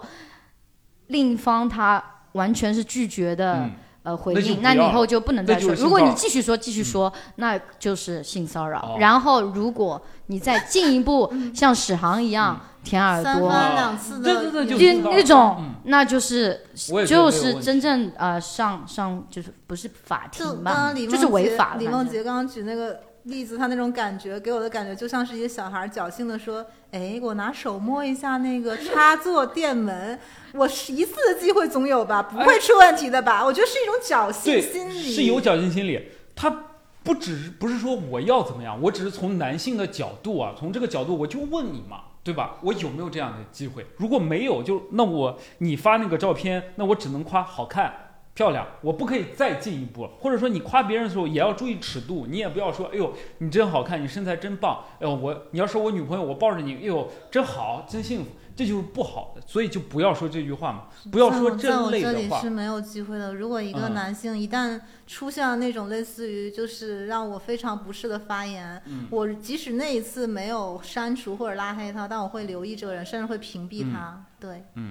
[1.08, 2.04] 另一方他
[2.34, 3.72] 完全是拒绝的、嗯，
[4.04, 5.74] 呃回应，那你以后就不能再说。
[5.76, 8.80] 如果你继续说，继续说，那就是性骚扰。
[8.80, 16.66] 哦然后如果你再进一步像史航一样舔耳三朵，番两次的，对对对那种嗯，那就是
[17.08, 21.80] 就是真正呃上上就是不是法庭吧就是违法了。
[21.80, 30.20] 李梦洁刚刚举那个例子，他那种感觉给我的感觉就像是一个小孩侥幸的说：“哎，我拿手摸一下那个插座电门，
[30.54, 36.66] 我是一次的机会总有吧，不会出问题的吧？”我觉得是一种侥幸心理，是有侥幸心理，他
[37.04, 42.58] 不只是不是说我要怎么样，我只是从男性的角度啊，从这个角度我就问你嘛，对吧？
[42.62, 43.86] 我有没有这样的机会？
[43.96, 47.94] 如果没有，就那我你发那个照片，那我只能夸好看。
[48.36, 62.50] 漂亮，我不可以再进一步了，或者说你夸别人的时候也要注意尺度，你也不要说，哎呦，你真好看，你身材真棒，哎呦，我你要是我女朋友，我抱着你，哎呦，真好，真幸福，这就是不好的，所以就不要说这句话嘛，不要说这类的话这里是。
[62.50, 63.36] 没有机会的。
[63.36, 74.26] 如果一个嗯男性一旦出现了那种类似于就是让我非常不适的发言，嗯我即使那一次没有删除或者拉黑他，但我会留意这个人，甚至会屏蔽他。
[74.40, 74.82] 对，那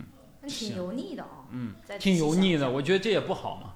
[0.47, 1.47] 挺油腻的哦。
[1.51, 3.75] 嗯，挺油腻的，我觉得这也不好嘛。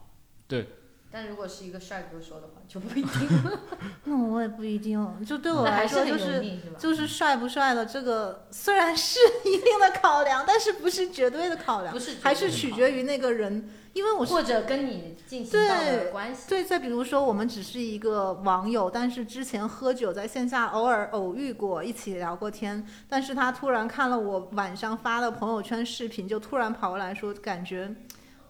[0.49, 0.69] 对
[1.11, 3.29] 但如果是一个帅哥说的话，就不一定。
[4.05, 6.59] 那我也不一定，就对我来说就是是？
[6.79, 16.51] 就是帅不帅的这个虽然是一定的考量，但是不是绝对的考量不，是还是取决于那个人，因为我是或者跟你进行到的关系。
[16.51, 22.87] 对，再比如说，我们只是一个网友，但是之前喝酒在线下偶尔偶遇过，一起聊过天。
[23.09, 27.91] 但是他突然看了我晚上发的朋友圈视频，就突然跑过来说，感觉，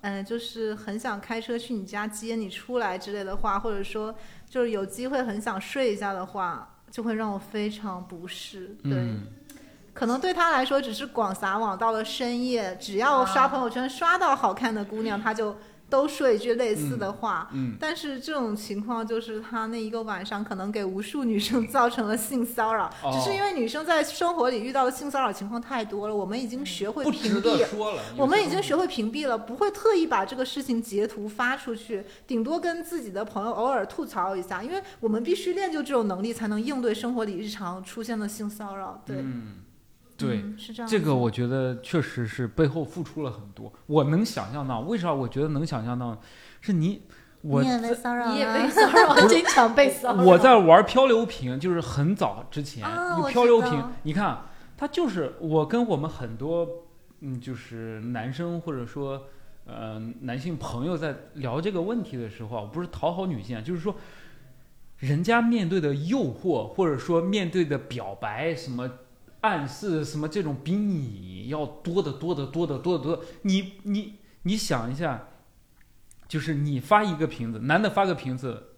[0.00, 4.12] 嗯、就是很想开车去你家接你出来之类的话，或者说
[4.50, 8.76] 就是有机会很想睡一下的话，就会让我非常不适。
[8.82, 8.94] 对。
[8.94, 9.22] 嗯
[9.96, 15.56] 可能对他来说只是广撒网，到了深夜，只要刷朋友圈刷到好看的姑娘，他就
[15.88, 17.48] 都说一句类似的话。
[17.52, 27.64] 嗯但是这种情况就是他那一个晚上可能给无数女生 造成了性骚扰，哦只是因为女生在生活里遇到的性骚扰情况太多了，我们已经学会屏蔽。
[27.66, 28.02] 说了。
[28.18, 39.00] 我们已经学会屏蔽了，不会特意把这个事情截图发出去，顶多跟自己的朋友偶尔吐槽一下，因为我们必须练就这种能力，才能应对生活里日常出现的性骚扰。
[39.06, 39.54] 对，嗯，
[40.16, 40.38] 对。
[40.38, 40.98] 嗯是这样子。
[40.98, 44.81] 这个我觉得确实是背后付出了很多，我能想象到。
[44.81, 46.20] 为啥我觉得能想象到？
[46.61, 47.02] 是你，
[47.42, 50.22] 我你也被骚扰你也了被 骚扰，经常被骚扰。
[50.24, 52.83] 我在玩漂流瓶，就是很早之前、
[53.31, 56.66] 漂流瓶，你看他就是我跟我们很多
[57.20, 59.24] 嗯，就是男生或者说
[59.66, 63.94] 呃男性朋友在聊这个问题的时候，不是讨好女性啊，就是说
[64.98, 68.90] 人家面对的诱惑或者说面对的表白什么。
[69.46, 75.28] 暗示什么这种比你要多得多得多得多得多，你你你想一下，
[76.26, 78.70] 就是你发一个瓶子，男的发个瓶子，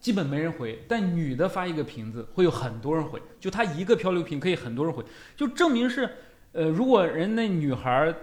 [0.00, 5.04] 基本没人回，但女的发一个瓶子会有很多人回，就她一个漂流瓶可以很多人回，
[5.36, 6.10] 就证明是，
[6.52, 8.14] 呃，如果人那女孩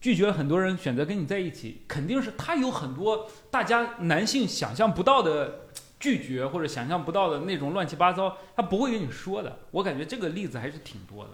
[0.00, 5.66] 拒绝很多人选择跟你在一起，肯定是她有很多大家男性想象不到的
[6.06, 9.58] 拒绝或者想象不到的那种乱七八糟，他不会跟你说的。
[9.72, 11.30] 我感觉这个例子还是挺多的，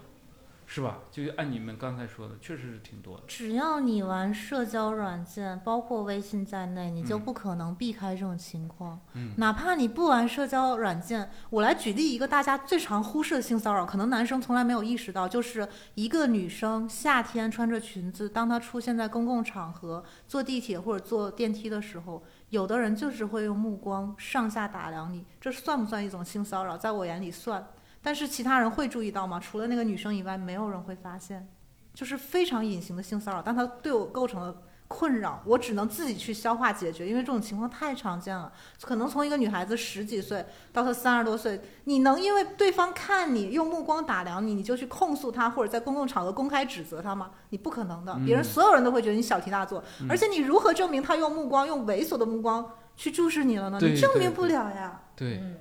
[0.65, 1.01] 是吧？
[1.11, 3.23] 就按你们刚才说的，确实是挺多的。
[3.27, 8.99] 只要你玩社交软件，包括微信在内，你就嗯不可能避开这种情况。
[9.13, 26.77] 嗯哪怕你不玩社交软件，我来举例一个大家最常忽视的性骚扰，可能男生从来没有意识到，就是一个女生夏天穿着裙子，当她出现在公共场合，坐地铁或者坐电梯的时候，有的人就是会用目光上下打量你，这算不算一种性骚扰？
[26.77, 27.67] 在我眼里算。
[27.99, 29.39] 但是其他人会注意到吗？
[29.39, 31.47] 除了那个女生以外，没有人会发现，
[31.95, 34.55] 就是非常隐形的性骚扰，但它对我构成了
[34.87, 38.51] 困扰，我只能自己去消化解决，因为这种情况太常见了。
[38.81, 47.31] 可能从一个女孩子十几岁到她三十多岁，你能因为对方看你用目光打量你，你就去控诉她，或者在公共场合公开指责她吗？
[47.49, 53.79] 你不可能的，别人嗯所有人都会觉得你小题大做，嗯而且你如何证明他用目光用猥琐的目光去注视你了呢？
[53.81, 55.01] 你证明不了呀。
[55.15, 55.57] 对，嗯，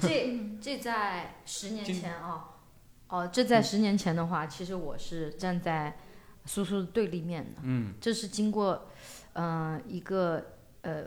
[0.00, 2.48] 这 这在十年前啊，
[3.08, 5.96] 哦，这在十年前的话，其实我是站在
[6.44, 7.60] 苏苏的对立面的。
[7.62, 7.94] 嗯。
[8.00, 8.88] 这是经过，
[9.32, 10.44] 呃，一个
[10.82, 11.04] 呃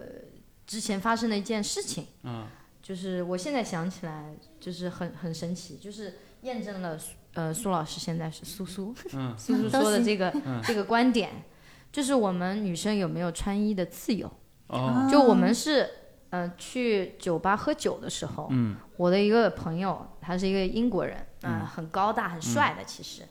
[0.65, 2.47] 之前发生的一件事情，嗯。
[2.81, 9.33] 就是我现在想起来，就是很很神奇，就是验证了苏呃苏老师现在是苏苏 嗯。
[9.37, 10.61] 苏苏说的这个嗯。
[10.63, 11.43] 这个观点，
[11.91, 14.29] 就是我们女生有没有穿衣的自由？
[14.67, 15.07] 哦。
[15.09, 15.89] 就我们是
[16.29, 18.75] 呃去酒吧喝酒的时候，嗯。
[18.97, 21.65] 我的一个朋友，他是一个英国人，呃、嗯。
[21.65, 23.23] 很高大、很帅的，其实，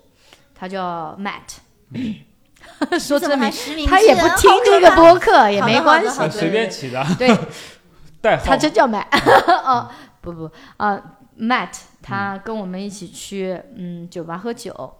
[0.55, 1.59] 他叫 Matt。
[2.99, 6.31] 说真名，他也不听这个播客，也没关系。
[6.31, 7.05] 随便起的。
[7.19, 7.29] 对，
[8.21, 9.07] 代号，他真叫 Matt。
[9.65, 9.89] 哦，
[10.21, 11.01] 不不啊、
[11.37, 14.95] m a t t 他跟我们一起去嗯酒吧喝酒，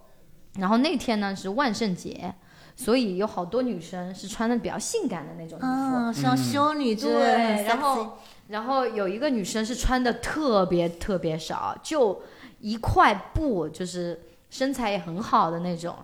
[0.57, 2.33] 然后那天呢是万圣节，
[2.75, 5.67] 所以有好多女生是穿的比较性感的那种衣服。
[5.67, 12.21] 嗯，像嗯修女之类的对，然后然后有一个女生是穿的特别特别少，就
[12.61, 15.95] 一块布，就是身材也很好的那种。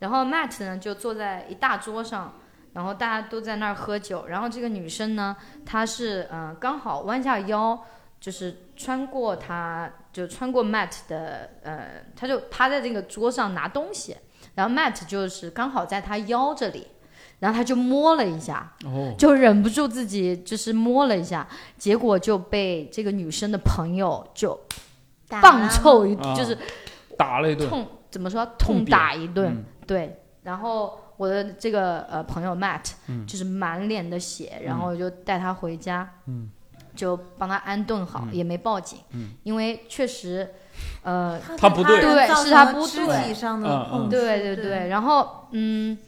[0.00, 2.34] 然后 Matt 呢就坐在一大桌上，
[2.72, 4.26] 然后大家都在那儿喝酒。
[4.26, 7.78] 然后这个女生呢，她是嗯、呃刚好弯下腰，
[8.20, 14.16] 就是穿过她就穿过 Matt 的呃，她就趴在这个桌上拿东西，
[14.54, 16.86] 然后 Matt 就是刚好在她腰这里，
[17.40, 24.58] 然后他就摸了一下，哦，就忍不住自己就是摸了一下，结果就被这个女生的朋友就
[25.28, 26.56] 打棒了臭一，啊就是
[27.16, 28.44] 打了一顿，痛怎么说？
[28.58, 30.20] 痛痛打一顿，嗯对。
[30.44, 33.26] 然后我的这个呃朋友 Matt 嗯。
[33.26, 36.50] 就是满脸的血，然后我就带他回家，嗯。
[36.94, 38.34] 就帮他安顿好，嗯。
[38.34, 39.30] 也没报警，嗯。
[39.42, 40.54] 因为确实，
[41.02, 43.04] 呃，他不对对是他不肢
[44.08, 45.98] 对对对对，然后嗯，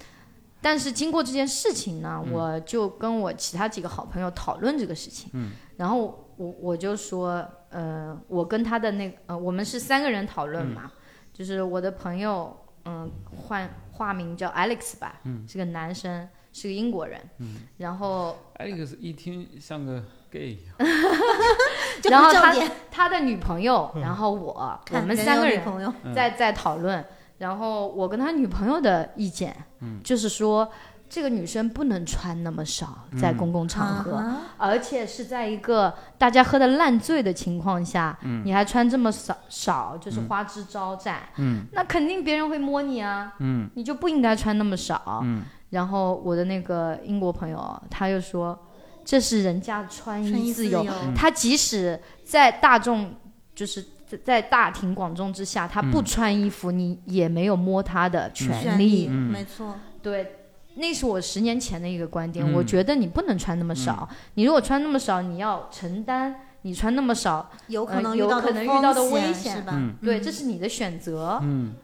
[0.60, 2.32] 但是经过这件事情呢，嗯。
[2.32, 10.90] 我就跟我其他几个好朋友讨论这个事情，嗯，然后我我就说，呃，我跟他的那个，呃，我们是三个人讨论嘛，嗯。
[11.32, 12.54] 就是我的朋友，
[12.84, 15.46] 嗯、换化名叫 Alex 吧，嗯。
[15.48, 20.76] 是个男生，是个英国人，嗯，然后 Alex 一听像个 gay 一样，
[22.10, 22.54] 然后他。
[22.90, 24.02] 他的女朋友，嗯。
[24.02, 26.12] 然后我，我们三个人有女朋友，嗯。
[26.12, 27.02] 在在讨论，
[27.38, 30.00] 然后我跟他女朋友的意见，嗯。
[30.04, 30.70] 就是说
[31.10, 38.42] 这个女生不能穿那么少，在嗯公共场合，啊而且是在一个大家喝的烂醉的情况下，嗯。
[38.46, 40.28] 你还穿这么少少，就是嗯。
[40.28, 41.66] 花枝招展，嗯。
[41.72, 43.68] 那肯定别人会摸你啊，嗯。
[43.74, 45.20] 你就不应该穿那么少。
[45.24, 45.42] 嗯。
[45.70, 48.56] 然后我的那个英国朋友他又说，
[49.04, 50.86] 这是人家穿穿衣衣自由，
[51.16, 53.16] 他即使在大众，
[53.52, 56.04] 就是在在大庭广众之下，他不嗯。
[56.04, 59.08] 穿衣服，你也没有摸他的权权利。
[59.10, 59.32] 嗯。
[59.32, 59.74] 没错。
[60.02, 60.39] 对，
[60.80, 62.44] 那是我十年前的一个观点。
[62.44, 69.72] 嗯我觉得你不能穿那么少，你如果穿那么少，你要承担你穿那么少，有可呃有能遇到可能遇到的风危险是吧？
[69.76, 71.38] 嗯对，嗯这是你的选择。
[71.42, 71.74] 嗯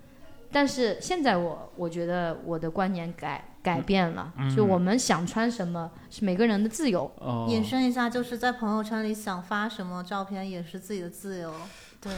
[0.52, 7.10] 但是现在我我觉得我的观念改改变了，嗯就我们想穿什么是每个人的自由。
[7.18, 11.52] 哦，引申一下，就是在朋友圈里想发什么照片也是自己的自由。
[12.00, 12.12] 对，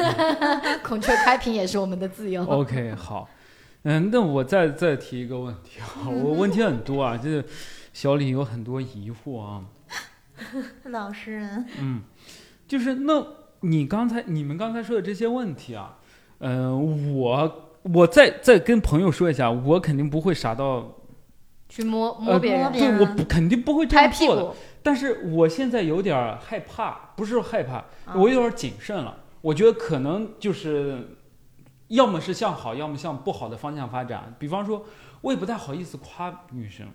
[0.82, 2.44] 孔雀开屏也是我们的自由。
[2.44, 3.28] OK，好，
[3.84, 7.44] 嗯，那我再再提一个问题啊，我问题很多啊，就是
[7.92, 9.64] 小李有很多疑惑啊，
[10.84, 12.02] 老实人，嗯，
[12.66, 13.26] 就是那
[13.60, 15.98] 你刚才你们刚才说的这些问题啊，
[16.38, 20.96] 嗯、我我再再跟朋友说一下，我肯定不会傻到，
[21.68, 27.74] 去摸呃摸别人，对，我不肯定不会这样做的，但是我现在有点害怕，不是害怕，
[28.06, 28.14] 啊。
[28.16, 29.18] 我有点谨慎了。
[29.42, 31.06] 我觉得可能就是，
[31.94, 34.34] 要么是向好，要么向不好的方向发展。
[34.38, 34.84] 比方说，
[35.20, 36.86] 我也不太好意思夸女生，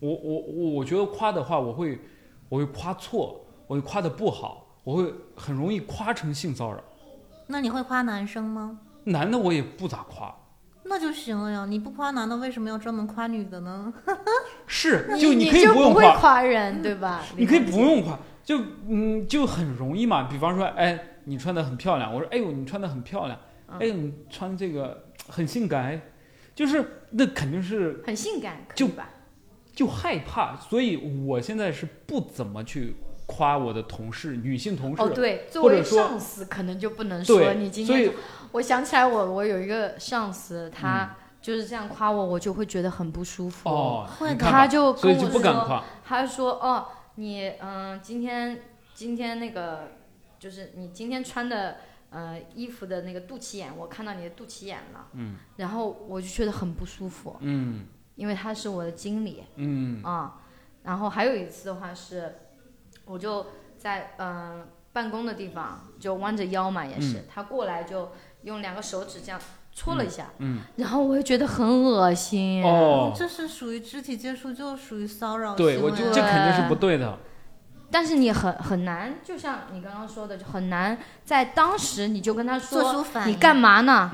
[0.00, 2.00] 我我我我觉得夸的话，我会
[2.48, 6.82] 我会夸错，我会夸的不好，我会很容易夸成性骚扰。
[7.46, 8.78] 那你会夸男生吗？
[9.04, 10.34] 男的我也不咋夸，
[10.84, 13.92] 那就行了呀，你不夸男的，为什么要专门夸女的呢？
[14.66, 17.22] 是就你可以就不用夸，夸人，对吧？
[17.36, 20.28] 你可以不用夸，就嗯就很容易嘛。
[20.30, 26.00] 比方说，哎，你穿的很漂亮，我说，哎呦，你穿的很漂亮，嗯哎，你穿这个很性感，哎，
[26.54, 29.08] 就是那肯定是很性感，可以就吧？
[29.74, 30.96] 就害怕，所以
[31.26, 32.94] 我现在是不怎么去
[33.26, 38.14] 夸我的同事，女性同事，哦，对，作为说上司可能就不能说对你今所以天。
[38.52, 43.68] 我想起来我，我有一个上司，嗯他就是这样夸我，我就会觉得很不舒服。
[43.68, 48.60] 哦，会的你看吧他就所以就跟我说，不敢夸，他说：“哦，你嗯，今天
[48.92, 49.92] 今天那个
[50.38, 51.78] 就是你今天穿的
[52.12, 60.40] 呃衣服的那个肚脐眼，我看到你的肚脐眼了。”嗯然后我就觉得很不舒服，嗯因为他是我的经理嗯啊、
[60.82, 62.34] 然后还有一次的话是，
[63.06, 63.46] 我就
[63.78, 64.28] 在嗯、
[64.60, 69.40] 呃办公的地方就弯着腰嘛，也是、嗯他过来就用两个手指这样
[69.72, 72.62] 戳了一下，嗯，然后我就觉得很恶心。
[72.62, 77.18] 哦，这是属于肢体接触，就属于骚扰对，行为了我就这肯定是不对的，
[77.92, 83.34] 但是你很很难，就像你刚刚说的，就很难在当时你就跟他做说出反应。
[83.34, 83.54] 你干？
[83.54, 84.10] 嘛呢？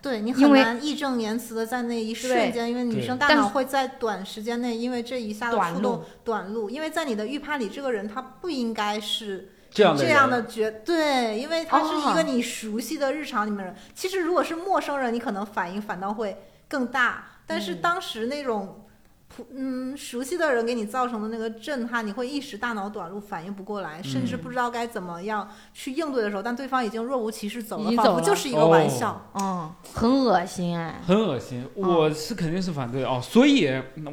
[0.00, 13.74] 对你很难义正言辞的在那一瞬间，因为女生大脑会在短时间内，因为这一下的短触动路短路，因为在你的预判里，这个人他不应该是这样的这样的觉对，因为他是一哦个你熟悉的日常里面人。
[13.94, 16.38] 其实如果是陌生人，你可能反应反倒会
[16.68, 18.84] 更大，但是嗯当时那种。
[19.28, 24.40] 普嗯，熟悉的人给你造成的那个震撼，你会一时大脑短路，反应不过来，甚至嗯。
[24.42, 28.18] 不知道该怎么样去应对的时候，但对方已经若无其事走了，仿已经走了。
[28.18, 28.88] 佛就是一个玩哦。
[28.88, 29.30] 笑。
[29.34, 31.00] 嗯，很恶心哎。
[31.06, 33.08] 很恶心，我是肯定是反对的。
[33.08, 34.12] 哦，所以那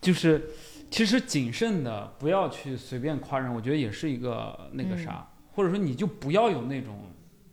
[0.00, 0.50] 就是
[0.90, 6.98] 其实谨慎的，不要去随便夸人，我觉得也是一个那个啥，或者说你就不要有那种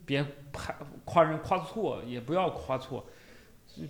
[0.06, 0.74] 别夸
[1.04, 3.04] 夸人夸错，也不要夸错，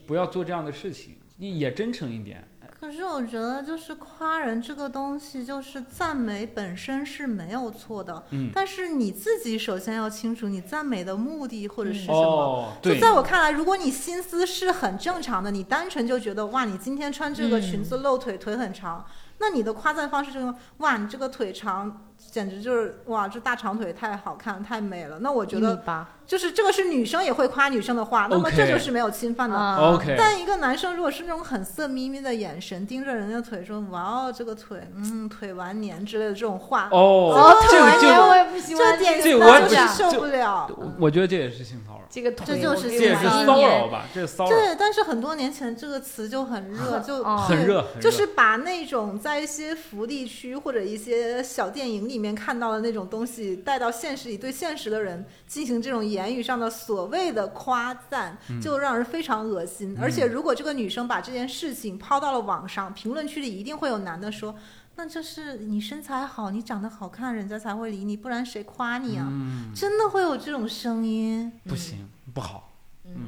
[0.07, 2.47] 不要做这样的事情，你也真诚一点。
[2.85, 12.19] 可是我觉得，就是夸人这个东西，就是赞美本身是没有错的，嗯，但是你自己首先要清楚你赞美的目的或者是什么。
[12.19, 12.97] 哦，对。
[12.97, 19.03] 就，在我看来，如果你心思是很正常的，你单纯就觉得哇，你今天穿这个裙子露腿，腿很长，
[19.39, 25.19] 那你的夸赞方式就是哇，你这个腿长，简直就是哇，这大长腿太好看太美了。
[25.21, 25.83] 那我觉得
[26.27, 29.55] 就是这个是女生也会夸女生的话，那么这就是没有侵犯的。
[29.55, 36.99] 啊 OK，但一个男生如果是那种很色眯眯的眼神盯着人家腿说哇哦这个腿嗯腿完年之类的这种话，哦
[37.35, 40.71] 哦，，这个就腿完年我也不喜欢这点这我我就是受不了。
[40.99, 44.07] 我觉得这也是性骚扰，这个腿，这就是我给这也是骚扰吧？
[44.15, 59.97] 这是骚扰，对，但是很多年前这个词就很热，就很热就是把那种在一些福利区或者一些小电影里面看到的那种东西带到现实里，对现实的人进行这种言语上的所谓的夸赞，嗯就让人非常恶心。
[60.01, 64.55] 而且如果这个女生把这件事情抛到了网上，评论区里一定会有男的说。
[64.97, 69.27] 那这是你身材好，你长得好看，人家才会理你，不然谁夸你啊？
[69.29, 71.53] 嗯，真的会有这种声音。
[71.65, 72.71] 不行，不好。
[73.05, 73.23] 嗯嗯，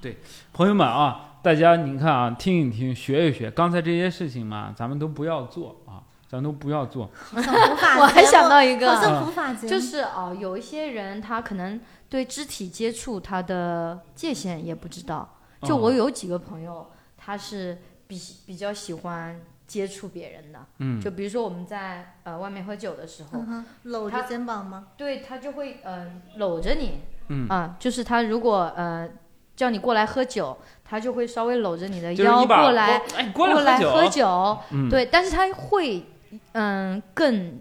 [0.00, 0.16] 对，
[0.54, 6.00] 朋友们啊，大家您看啊，听一听，学一学，刚才这些事情嘛，咱们都不要做啊，
[6.30, 7.10] 咱都不要做。
[7.32, 15.36] 我还想到一好个，像普法就是哦，有一些人他可能对肢体接触他的界限也不知道。
[15.62, 18.16] 就我哦有几个朋友，他是比
[18.46, 23.42] 比较喜欢接触别人的，嗯，就比如说我们在呃外面喝酒的时候，
[23.82, 24.86] 搂他着肩膀吗？
[24.96, 27.48] 对他就会嗯、呃搂着你，嗯。
[27.48, 29.08] 啊，就是他如果呃
[29.56, 36.06] 叫你过来喝酒，他就会稍微搂着你的腰过来哎，过来喝喝酒，嗯，对，但是他会
[36.52, 37.58] 嗯更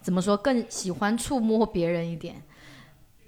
[0.00, 2.42] 怎么说更喜欢触摸别人一点。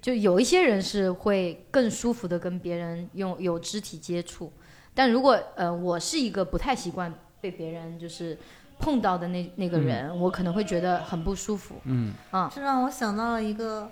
[0.01, 4.51] 就有一些人是会更舒服的跟别人用有肢体接触，
[4.93, 8.37] 但如果呃我是一个不太习惯被别人就是
[8.79, 11.75] 碰到的那那个人，我可能会觉得很不舒服。
[11.85, 13.89] 嗯啊这让我想到了一个，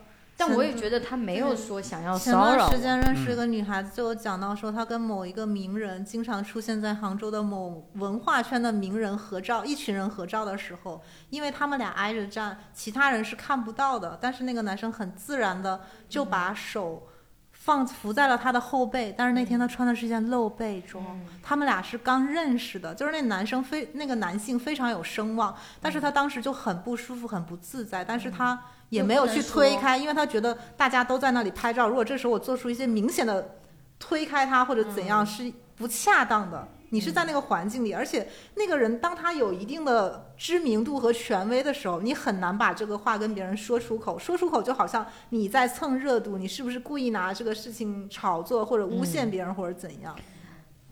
[0.48, 2.70] 但我也觉得他没有说想要前骚扰前。
[2.70, 17.08] 段时间认识一个女孩子，就有讲到说，她跟某一个名人经常出现在杭州的某文化圈的名人合照，一群人合照的时候，因为他们俩挨着站，其他人是看不到的，但是那个男生很自然的就把手
[17.52, 21.28] 放扶在了他的后背，但是那天他穿的是一件露背装，嗯。
[21.44, 28.60] 他们俩是刚认识的，就是那男生非那个男性非常有声望，但是他当时就很不舒服，很不自在，但是他
[28.92, 33.56] 也没有去推开，因为他觉得大家都在那里拍照，如果这时候我做出一些明显的
[33.98, 36.68] 推开他或者怎样是不恰当的。
[36.94, 44.20] 你是在那个环境里，而且那个人当他有一定的知名度和权威的时候，你很难把这个话跟别人说出口。
[44.20, 50.14] 说出口就好像你在蹭热度，你是不是故意拿这个事情炒作或者诬陷别人或者怎样？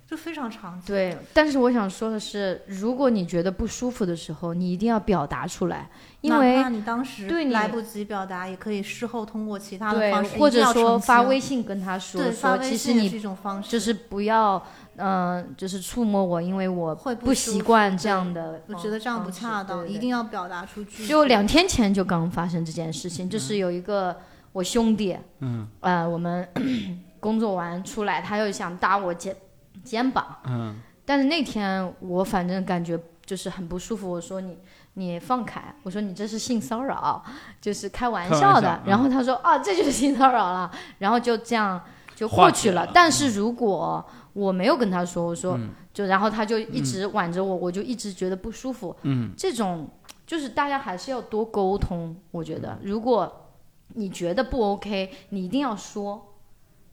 [0.09, 0.87] 就非常常见。
[0.87, 5.87] 对，但是我想说的是，如果你觉得不舒服的时候，你一定要表达出来，
[6.21, 14.59] 因哪为怕你当时对你来不及表达，也可以事后通过其他的方式，，或者说发微信跟他说对说，其实你一种方式，就是不要，
[14.95, 18.73] 嗯、就是触摸我，因为我会不习惯这样的我。
[18.73, 21.05] 觉得这样不恰当，对对一定要表达出去。
[21.05, 24.17] 就两天前就刚发生这件事情，就是有一个
[24.53, 26.47] 我兄弟，嗯呃，我们
[27.19, 29.35] 工作完出来，他又想搭我肩
[29.83, 30.79] 肩膀，嗯。
[31.05, 34.57] 但是那天我反正感觉就是很不舒服，我说你
[34.93, 37.23] 你放开，我说你这是性骚扰，
[37.59, 38.81] 就是开玩笑的。
[38.85, 41.81] 然后他说啊，这就是性骚扰了，然后就这样
[42.15, 42.85] 就过去了。
[42.85, 45.69] 了但是如果我没有跟他说，我说、嗯。
[45.91, 48.95] 就然后他就一直挽着我，我就一直觉得不舒服。
[49.01, 49.33] 嗯。
[49.35, 49.89] 这种
[50.27, 52.77] 就是大家还是要多沟通，我觉得。
[52.83, 53.49] 如果
[53.95, 56.35] 你觉得不 OK，你一定要说。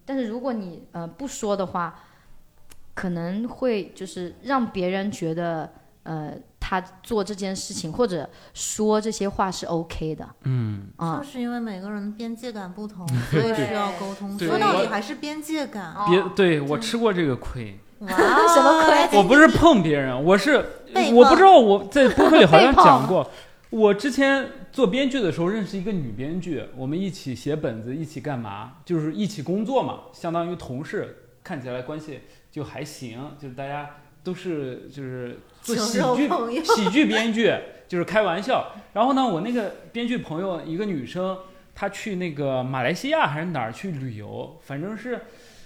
[0.07, 2.01] 但是如果你呃不说的话，
[2.97, 5.70] 可能会就是让别人觉得
[6.03, 10.26] 呃他做这件事情或者说这些话是 OK 的。
[10.44, 11.18] 嗯，啊。
[11.18, 11.30] 就。
[11.30, 14.36] 是因为每个人边界感不同， 所以需要沟通。
[14.38, 15.94] 说到底还是边界感。
[16.09, 19.18] 别哦对我吃过这个亏，哇，什么亏？
[19.18, 20.55] 我不是碰别人，我是
[21.12, 23.30] 我不知道我在播客里好像 讲过，
[23.70, 32.22] 我之前做编剧的时候认识一个女编剧，我们一起写本子，一起干嘛，就是一起工作嘛，相当于同事，看起来关系
[32.57, 37.54] 就还行，就是大家都是就是做喜剧喜剧编剧，
[37.86, 38.72] 就是开玩笑。
[38.94, 41.36] 然后呢，我那个编剧朋友一个女生，
[41.74, 45.20] 她去那个马来西亚还是哪儿去旅游，反正是。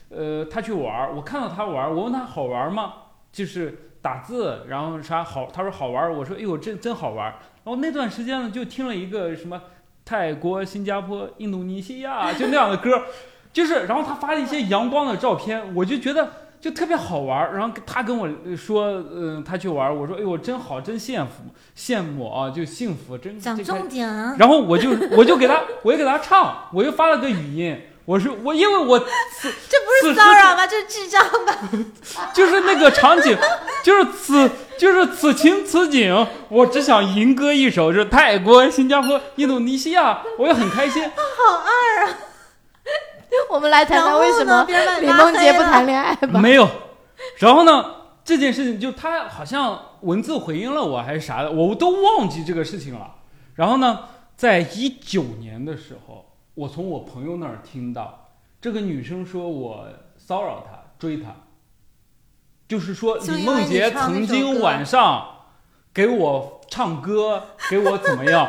[0.09, 2.95] 呃，她去玩儿，我看到她玩儿，我问她好玩儿吗？
[3.31, 7.35] 就是打字，然后啥好，她说好玩儿，我说哎呦真真好玩儿。
[7.63, 9.63] 然后那段时间呢，就听了一个什么
[10.05, 13.05] 泰国、新加坡、印度尼西亚就那样的歌，
[13.53, 17.57] 就是然后他发了一些阳光的照片，我就觉得就特别好玩儿。
[17.57, 21.29] 然后他跟我说，嗯、他去玩儿，我说哎呦真好，真羡慕
[21.77, 24.37] 羡慕啊，就幸福，真讲这个重点啊。
[24.39, 30.67] 然后我就我就给他，我就给他唱，我又发了个语音，我说我，因为我这不是骚扰吗？
[30.67, 31.57] 这是智障吧？
[32.35, 33.37] 就是那个场景，
[33.83, 41.03] 就是此就是此情此景，我只想吟歌一首，就是泰国、新加坡、印度尼西亚，我也很开心。
[43.51, 44.67] 我们来谈谈为什么
[45.01, 46.41] 李梦洁不谈恋爱吧。
[46.41, 46.69] 没有，
[47.39, 53.17] 然后呢，这件事情就他好像文字回应了我还是啥的，我都忘记这个事情了。
[53.55, 54.01] 然后呢，
[54.37, 61.35] 在一九年的时候，我从我朋友那儿听到这个女生说我骚扰她、追她，
[62.69, 65.27] 就是说李梦洁曾经晚上
[65.93, 68.49] 给我唱歌，给我怎么样？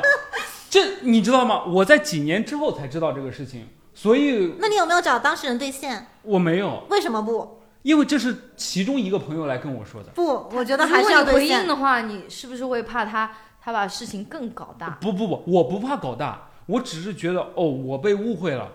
[0.69, 1.63] 这你知道吗？
[1.65, 3.67] 我在几年之后才知道这个事情，
[4.01, 6.07] 所以那你有没有找当事人兑现？
[6.23, 7.61] 我没有，为什么不？
[7.83, 10.09] 因为这是其中一个朋友来跟我说的。
[10.15, 11.67] 不，我觉得还是要回应。
[11.67, 13.31] 的话，你是不是会怕他
[13.61, 14.97] 他把事情更搞大？
[14.99, 18.71] 不不不，我不怕搞大，我只是觉得哦，我被误会了，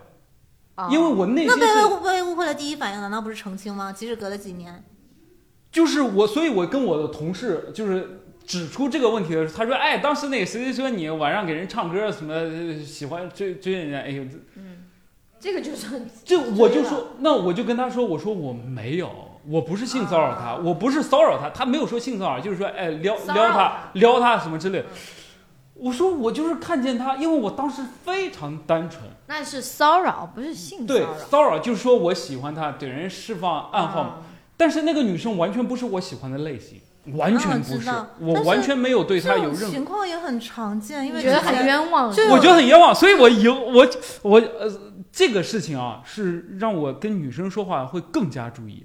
[0.77, 3.93] 啊因为我内那被误被误会的第一反应难道不是澄清吗？
[3.93, 4.85] 即使隔了几年，
[5.73, 14.39] 就是我，所以我跟我的同事就是指出这个问题的时候，他说，哎，当时那个谁谁说你晚上给人唱歌什么呃喜欢追追人家，哎呦，这
[15.47, 19.09] 这个就是很这我就说，那我就跟他说，我说我没有。
[19.49, 24.87] 我不是性骚扰他，我不是骚扰他，他没有说性骚扰，就是说，哎，撩撩他他，撩他什么之类的。
[25.75, 31.07] 我说我就是看见他，因为我当时非常单纯，那是骚扰，不是性骚扰对。
[31.31, 34.25] 骚扰就是说我喜欢他，给人释放暗号
[34.57, 36.81] 但是那个女生完全不是我喜欢的类型，
[37.17, 37.89] 完全不是
[38.19, 42.13] 我完全没有对他有任何，情况也很常见，因为觉得很冤枉？
[42.13, 43.87] 这我觉得很冤枉，所以我有我
[44.23, 44.69] 我呃
[45.17, 48.85] 这个事情啊，是让我跟女生说话会更加注意。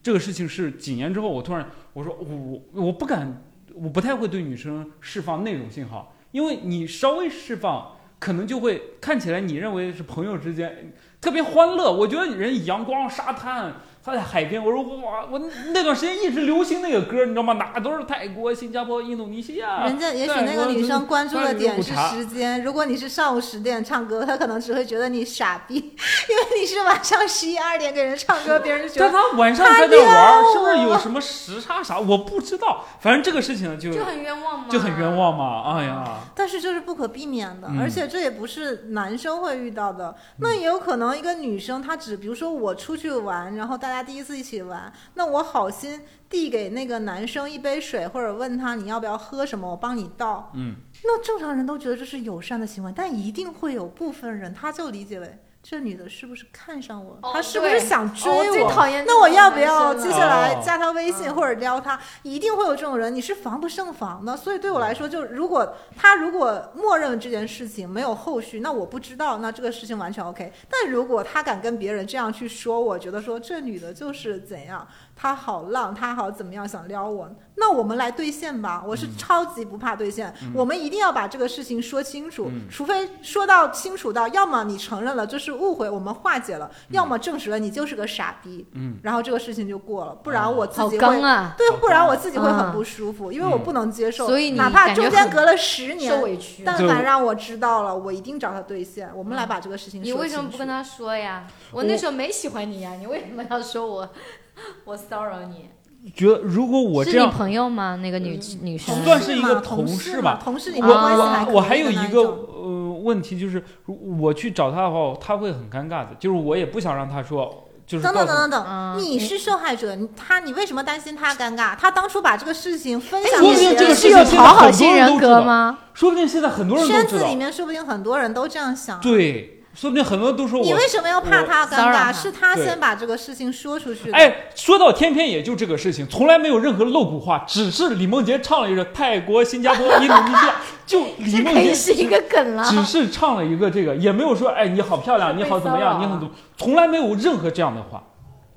[0.00, 3.42] 这个事情是几年之后，我突然我说我我不敢，
[3.74, 11.92] 我不太会对女生释放那种信号，因为你稍微释放，可能就会看起来你认为是朋友之间特别欢乐。
[11.92, 13.74] 我觉得人阳光沙滩。
[14.04, 15.40] 他在海边，我说哇，我
[15.72, 17.52] 那段时间一直流行那个歌，你知道吗？
[17.52, 19.84] 哪都是泰国、新加坡、印度尼西亚。
[19.84, 25.76] 人家也许那个女生关注的点是时间，如果你是上午十点唱歌，她可能只会觉得你傻逼，
[26.28, 32.00] 因为你是晚上十一二点给人唱歌，别人就觉但得他晚上在那玩，是不是有什么时差啥？
[32.00, 34.66] 我不知道，反正这个事情就就很冤枉嘛？
[34.68, 35.16] 就很冤。
[35.16, 35.76] 枉嘛。
[35.76, 40.16] 哎呀，但是这是不可避免的，嗯而且这也不是男生会遇到的。
[40.38, 50.50] 那也有可能一个女生，她只比如说我出去玩，然后大家第一次一起玩，那我好心递给那个男生一杯水，或者问他你要不要喝什么，我帮你倒。
[50.54, 50.74] 嗯，
[51.04, 55.38] 那正常人都觉得这是友善的行为，但一定会有部分人他就理解为。
[55.62, 57.16] 这女的是不是看上我？
[57.22, 58.70] 哦她是不是想追哦我最我？
[58.70, 61.98] 讨厌那我要不要接下来哦加她微信嗯或者撩她？
[62.22, 64.36] 一定会有这种人，你是防不胜防的。
[64.36, 70.52] 所以对我来说，就如果他如果默认这件事情没有后续，那我不知道，那这个事情完全 OK。
[70.68, 74.86] 但如果他敢跟别人这样去说，我觉得说这女的就是怎样，
[75.22, 78.82] 她好浪，他好怎么样想撩我，那我们来兑现吧。
[78.84, 91.22] 我是超级不怕兑现，我们一定要把这个事情说清楚，嗯除非说到清楚到，要么你承认了这是误会，我们化解了，要么证实了你就是个傻逼，嗯，然后这个事情就过了，不然我自己会。
[91.56, 94.26] 对，不然我自己会很嗯不舒服，因为我不能接受。
[94.26, 96.64] 所以你哪怕中间隔了十受年，委屈。
[96.64, 99.08] 但凡让我知道了，我一定找他兑现。
[99.14, 100.18] 我们来把这个事情说清楚。
[100.18, 101.44] 你为什么不跟他说呀？
[101.70, 104.08] 我我那时候没喜欢你呀，你为什么要说我
[104.84, 105.68] 我骚扰你？
[106.16, 107.96] 觉得如果我是你这样，朋友吗？
[107.96, 108.94] 那个女女生？
[108.94, 110.40] 同算是一个同同事事吧。
[110.42, 121.76] 同事里我面关系还我我还有一个呃问题就是，如我去找他的话，他会很尴尬的，就是我也不想让他说，就是等等等等等，嗯你是受害者，你他你为什么担心他尴尬？
[121.76, 125.78] 他当初把这个事情分哎享说不定这个给别人，是有讨好型人格吗？
[125.94, 127.08] 说不定现在很多人都知道。
[127.08, 129.00] 圈子里，面说不定很多人都这样想。
[129.00, 132.12] 对，说不定很多人都说我你为什么要怕他尴尬？
[132.12, 134.16] 是他先把这个事情说出去的。
[134.16, 140.56] 哎，说到天天也就这个事情，从来没有任何露骨话，只是李梦洁唱了一个泰国、新加坡、印度尼西亚，
[140.86, 142.62] 就李梦洁是一个梗了。
[142.64, 148.02] 只是唱了一个这个，也没有说哎你好漂亮，你好怎么样，你很多， 从来没有任何这样的话，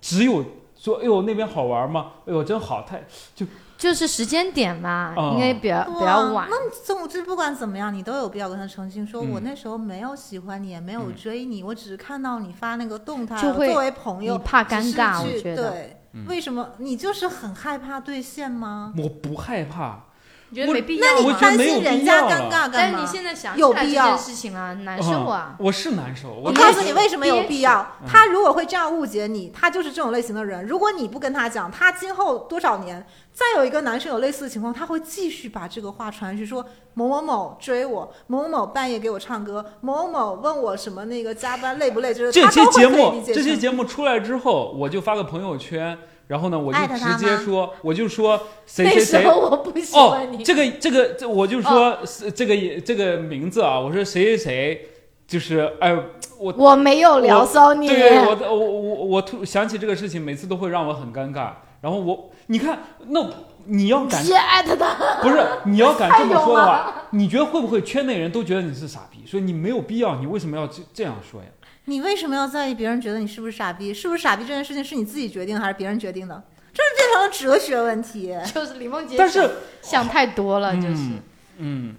[0.02, 0.44] 只有
[0.78, 2.08] 说哎呦那边好玩吗？
[2.28, 3.04] 哎呦真好，太
[3.34, 3.46] 就
[3.94, 6.48] 是时间点嘛，哦应该比较比较晚。
[6.50, 15.72] 那总之不管怎么样，你都有必要跟他澄清，说嗯我那时候没有喜欢你，也没有嗯追你，我只是看到你发那个动态，就会作为朋友你怕尴尬，去我觉得。
[15.72, 18.94] 对，嗯为什么你就是很害怕兑现吗？
[18.98, 20.06] 我不害怕，
[20.50, 21.22] 你觉得没必要吗？
[21.26, 23.06] 我觉得担心人家尴尬干嘛但是你？
[23.06, 25.56] 现在想起来这有必要件事情啊，难受啊！
[25.58, 26.30] 我是难受。
[26.30, 28.08] 我我告诉你为什么有必要嗯。
[28.08, 30.66] 他如果会这样误解你，他就是这种类型的人。
[30.66, 49.28] 如果你不跟他讲，他今后多少年再有一个男生有类似的情况，他会继续把这个话传下去，说某某某追我，某某某半夜给我唱歌，某某某问我什么那个加班累不累，就是这他都会期节目可以理解这期节目出来之后，我就发个朋友圈，然后呢，我就直接说，我就说谁谁谁。
[49.28, 54.90] 我不喜哦欢你，，这个这个这，我就说是这个也这个名字啊，我说谁谁谁，
[55.28, 55.96] 就是哎，
[56.40, 57.88] 我我没有聊骚你。
[57.88, 61.52] 对我我我我突想起这个事情，每次都会让我很尴尬。
[61.82, 63.24] 然后我你看，那
[63.66, 69.20] 你要敢直接艾特他，不是你要敢这么说的话，你觉得会不会圈内人都觉得你是傻逼？
[69.26, 71.48] 说你没有必要，你为什么要这这样说呀？
[71.86, 73.94] 你为什么要在意别人觉得你是不是傻逼？
[73.94, 76.44] 是不是傻逼这件事情是你自己决定还是别人决定的？
[76.74, 78.36] 这是变成了哲学问题。
[78.54, 79.40] 就是李梦洁但是
[79.82, 81.22] 想想太多了，就是嗯
[81.58, 81.96] 嗯，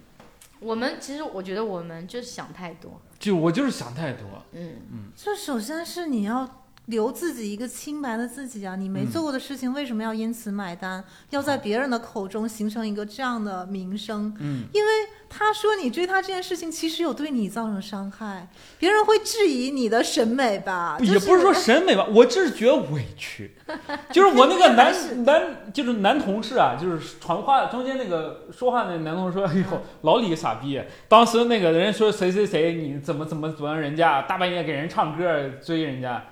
[0.61, 4.27] 我们其实我觉得我们就是想太多，就我就是想太多。
[4.53, 8.77] 嗯，嗯，就首先是你要留自己一个清白的自己啊！
[8.77, 11.03] 你没嗯做过的事情，为什么要因此买单？
[11.31, 14.33] 要在别人的口中形成一个这样的名声？
[14.39, 14.91] 嗯，因为
[15.29, 20.97] 他说你追他这件事情，其实有对你造成伤害，别人会质疑你的审美吧？
[21.01, 23.57] 就也不是说审美吧，我就是觉得委屈。
[24.13, 30.81] 就是我那个男男就是男同事啊，就是传话中间那个说话那个男同事说：“哎呦，老李傻逼！
[31.09, 36.23] 当时那个人说谁谁谁，你怎么怎么怎么人家大半夜给人唱歌追人家。”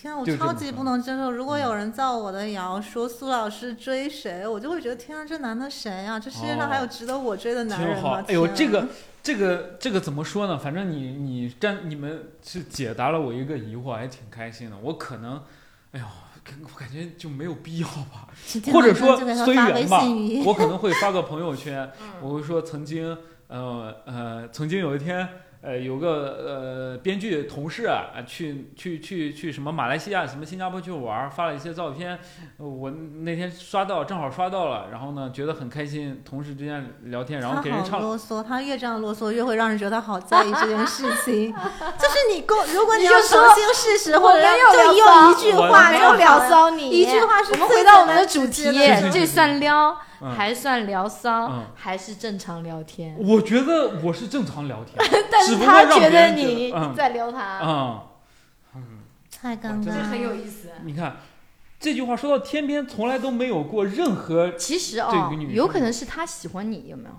[0.00, 1.28] 天啊，我超级不能接受！
[1.28, 6.20] 如果有人造我的谣，说苏老师追谁，我就会觉得天啊，这男的谁啊？
[6.20, 8.22] 这世界上还有值得我追的男人吗？。
[8.28, 8.86] 哎呦，这个
[9.24, 10.56] 这个这个怎么说呢？
[10.56, 14.76] 反正你你站你们是解答了我一个疑惑，还挺开心的。
[14.80, 15.42] 我可能，
[15.90, 16.06] 哎呦，
[16.62, 18.28] 我感觉就没有必要吧。
[18.72, 20.04] 或者说随缘吧。
[20.46, 21.90] 我可能 会发个朋友圈，
[22.22, 23.18] 我会说曾经，
[23.48, 25.28] 呃呃，曾经有一天，
[25.60, 26.08] 呃，有个
[26.46, 32.16] 呃编剧同事啊，去去去去什么马来西亚、什么新加坡去玩儿，发了一些照片，
[32.58, 38.00] 呃我那天刷到，正好刷到了，然后呢，觉得很开心，同事之间聊天，然后给人唱。
[38.00, 41.52] 啰嗦，他越这样啰嗦，越会让人觉得他好在意这件事情。
[41.98, 48.62] 就是你够，如果你要说清事实，或者就用骚一句话没有就好聊骚你，一句话是我们回到我们的主题
[49.12, 53.16] 这算撩嗯还算聊骚嗯，还是正常聊天？
[53.18, 54.96] 我觉得我是正常聊天，
[55.30, 58.00] 但是他觉得你嗯在撩他，嗯
[58.76, 58.82] 嗯，
[59.30, 60.36] 太尴尬这这很有了。
[60.36, 60.70] 意思。
[60.84, 61.16] 你看
[61.78, 67.10] 这句话说到天边，从来都没有过任何其实哦有可能是他喜欢你，有没有？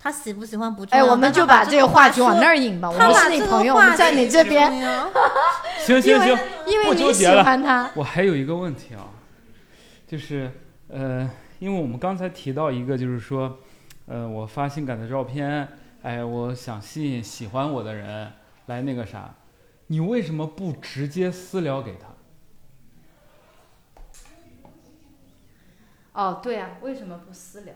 [0.00, 2.90] 他喜不喜欢不重哎，我们就把这个话题往那儿儿引吧。
[2.90, 4.68] 我他们是你朋友，我们在你这边，
[5.86, 6.36] 行行行，
[6.66, 7.88] 因为不纠你喜结了欢他。
[7.94, 9.06] 我还有一个问题啊，
[10.08, 10.50] 就是
[10.88, 11.30] 呃，
[11.62, 13.60] 因为我们刚才提到一个，就是说，
[14.06, 15.68] 呃，我发性感的照片，
[16.02, 18.32] 哎，我想吸引喜欢我的人
[18.66, 19.32] 来那个啥，
[19.86, 22.08] 你为什么不直接私聊给他？
[26.20, 27.72] 哦，对啊，为什么不私聊？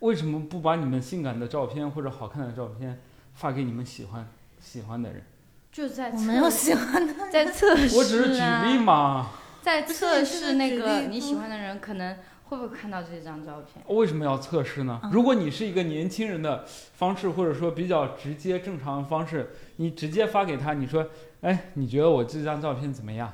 [0.00, 3.00] 为什么不把你们性感的照片或者好看的照片
[3.34, 4.28] 发给你们喜欢
[4.58, 5.22] 喜欢的人？
[5.70, 8.40] 就在我没有喜欢的，在测试、啊，我只是举
[8.72, 9.30] 例嘛。
[9.62, 12.16] 在测试那个你喜欢的人可能
[12.50, 13.82] 会不会看到这张照片？
[13.96, 15.00] 为什么要测试呢？
[15.04, 16.64] 嗯如果你是一个年轻人的
[16.96, 21.06] 方式，或者说比较直接正常的方式，你直接发给他，你说，
[21.42, 23.32] 哎，你觉得我这张照片怎么样？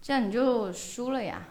[0.00, 1.42] 这样你就输了呀。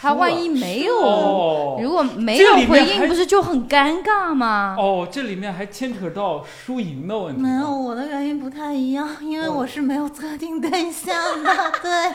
[0.00, 4.76] 他万一没有，哦如果没有回应，不是就很尴尬吗？
[4.78, 7.40] 哦，这里面还牵扯到输赢的问题。
[7.40, 11.50] 没有，，我的原因不太一样，因为我是没有特定对象的，
[11.80, 12.12] 对。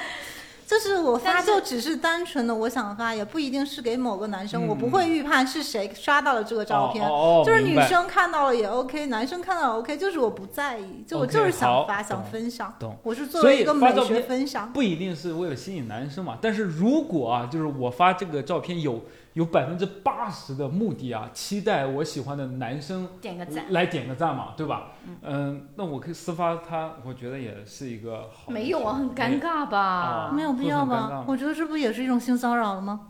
[0.74, 14.74] 就是我发就只是单纯的我想发，也不一定是给某个男生，嗯我不会预判是谁刷到了这个照片，哦哦哦就是女生看到了也 OK，男生看到了 OK，就是我不在意，就我就是想好发想分享，懂我是作为一个美学分享。
[14.74, 16.40] 不一定是为了吸引男生嘛。
[16.42, 19.00] 但是如果啊，就是我发这个照片有
[19.34, 23.66] 有百分之八十的目的啊，期待我喜欢的男生点个赞。
[23.72, 24.92] 来点个赞嘛，对吧？
[25.22, 28.52] 嗯，那我可以私发他，我觉得也是一个好。
[28.52, 30.30] 没有啊，很尴尬吧？
[30.30, 30.86] 哦没有必要？
[30.86, 33.08] 吧我觉得这不也是一种性骚扰了吗？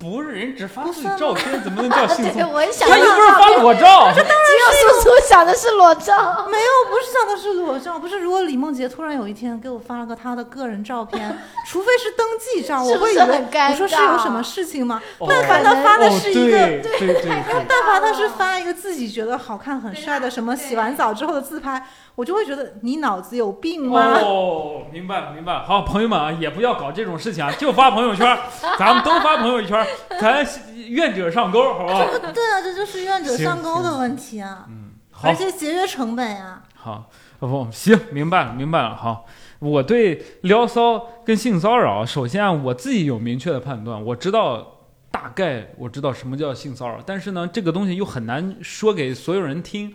[0.00, 2.48] 不是人只发自己照片，怎么能叫性 对，骚扰？
[2.48, 6.14] 我也想他又不是发裸照，基叔叔想的是裸照。
[6.50, 8.18] 没有，不是想的是裸照，不是。
[8.18, 11.38] 如果李梦洁突然有一天给我发了个她的个人照片，
[11.68, 15.02] 除非是登记照，是不是我会以为很尴我说是有什么事情吗？
[15.18, 21.86] 哦但凡他发的是一个，对对对，但凡他是发一个自己觉得好看很帅的什么洗完澡之后的自拍，
[22.20, 24.20] 我就会觉得你脑子有病吗？
[24.20, 25.64] 哦，明白了明白了。
[25.64, 28.38] 好，朋友们啊，也不要搞这种事情啊，就发朋友圈，
[28.78, 29.86] 咱们都发朋友圈，
[30.20, 30.46] 咱
[30.88, 32.04] 愿者上钩，好不好？
[32.34, 37.08] 对啊，这就是愿者上钩的问题啊，嗯，好而，且节约成本呀、好，
[37.38, 38.94] 不行，明白了明白了。
[38.94, 39.24] 好，
[39.58, 44.76] 我对撩骚跟性骚扰，首先啊，我自己有明确的判断，我知道。
[45.12, 49.92] 大概我知道什么叫性骚扰，但是呢，这个东西又很难说给所有人听。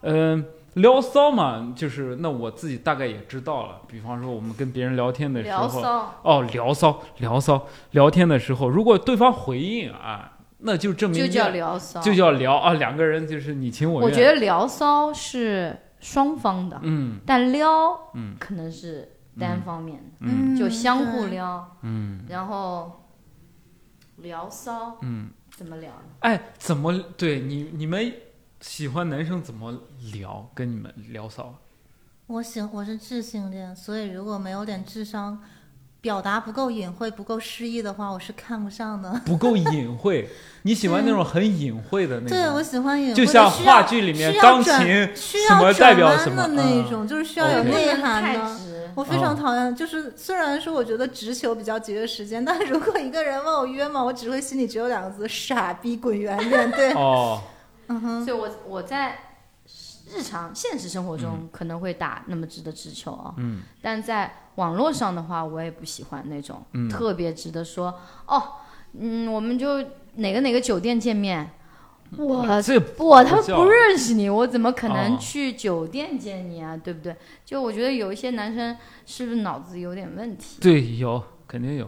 [0.00, 0.44] 嗯、
[0.80, 3.82] 撩骚嘛，就是那我自己大概也知道了。
[3.86, 14.10] 比方说，我们跟别人聊天的时候，聊骚，哦，聊骚，聊骚，聊天的时候，如果对方回应啊，那就证明就叫聊骚，就叫聊啊，两个人就是你情我愿。
[14.10, 19.08] 我觉得聊骚是双方的，嗯但撩嗯可能是
[19.38, 23.04] 单方面的，嗯就相互撩，嗯然后
[24.16, 26.08] 聊骚嗯，怎么聊呢？
[26.20, 28.12] 哎，怎么对你你们
[28.60, 29.72] 喜欢男生怎么
[30.12, 30.48] 聊？
[30.52, 31.54] 跟你们聊骚？
[32.26, 35.40] 我喜我是智性恋，所以如果没有点智商，
[36.00, 39.10] 表达不够隐晦、不够诗意的话，我是看不上的。
[39.24, 40.28] 不够隐晦，
[40.62, 42.36] 你喜欢那种很隐晦的那种？
[42.36, 44.74] 对，我喜欢隐晦，就像话剧里面钢琴
[45.14, 48.58] 需什么要代表转弯什么的那嗯种，就是需要有内涵太的。
[48.58, 48.90] 直。
[48.96, 56.68] 我非常哦讨厌，就是虽然说我觉得直球比较节约时间，但如果一个人问我约吗，我只会心里只有两个字：傻逼，滚远点。
[56.72, 57.40] 对，哦，
[57.88, 59.18] 嗯哼，所以我我在
[60.10, 63.60] 日常现实生活中可能会打那么直的直球啊，嗯。
[63.82, 66.88] 但在网络上的话，我也不喜欢那种、嗯。
[66.88, 67.94] 特别直的说
[68.26, 68.42] 哦，
[68.92, 69.84] 嗯，我们就
[70.14, 71.50] 哪个哪个酒店见面。
[72.16, 76.74] 我这我他叫不认识你，我怎么可哦能去酒店见你啊？
[76.74, 77.14] 对不对？
[77.44, 78.74] 就我觉得有一些男生
[79.04, 80.56] 是不是脑子有点问题？
[80.58, 81.86] 对有肯定有，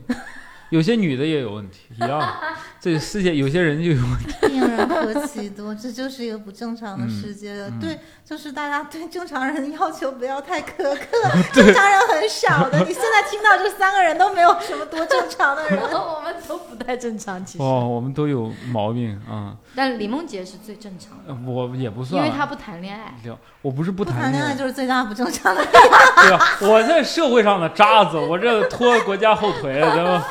[0.71, 2.21] 有些女的也有问题， 一样。
[2.81, 4.35] 这个世界有些人就有问题。
[4.49, 7.69] 病人何其多，这就是一个不正常的世界了。
[7.69, 10.97] 嗯嗯对，就是大家对正常人要求不要太苛刻，
[11.53, 12.79] 正常人很少的。
[12.79, 15.79] 你现在听到这三个人都没有什么多正常的人。
[15.93, 17.63] 我们都不太正常，其实。
[17.63, 23.15] 哦，我们都有毛病啊、但李梦洁是最正常的，嗯我也不算因，为她不谈恋爱。
[23.25, 25.63] 聊我不是不不谈恋爱谈恋爱，就是最大不正常的。
[25.67, 26.41] 对啊？
[26.63, 30.27] 我在社会上的渣子，我这拖国家后腿，对吧？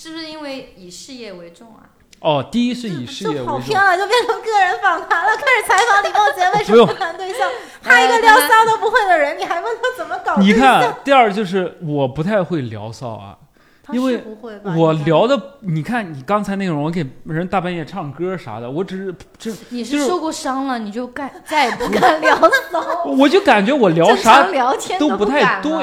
[0.00, 1.82] 是不是因为以事业为重啊？
[2.20, 7.48] 哦，第一是以事业为重跑偏，了，就变成个人访谈了，开始采访李梦洁为什么不谈对象。
[7.82, 10.36] 他一个撩骚都不会的人，你还问他怎么搞？
[10.36, 13.36] 你看，第二就是我不太会聊骚啊，
[13.90, 14.60] 因为不会？
[14.76, 22.36] 我聊的，你看你刚才那种，我给人大半夜唱歌啥的，我只是这，你是受过伤了，你就干再也不敢 聊
[22.70, 24.46] 骚，我就感觉我聊啥
[24.96, 25.76] 都不太对，都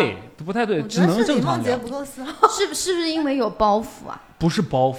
[0.43, 2.25] 不太对，只能是李正常聊，梦洁不够骚。
[2.49, 4.21] 是不是不是因为有包袱啊？
[4.37, 4.97] 不是包袱，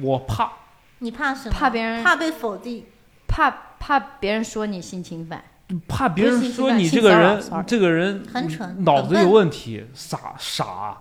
[0.00, 0.52] 我怕。
[0.98, 1.50] 你怕什么？
[1.50, 2.86] 怕别人怕被否定。
[3.28, 5.44] 怕怕别人说你性侵犯，
[5.88, 10.96] 怕别人说你这个人这个人很蠢脑子有问题，傻傻，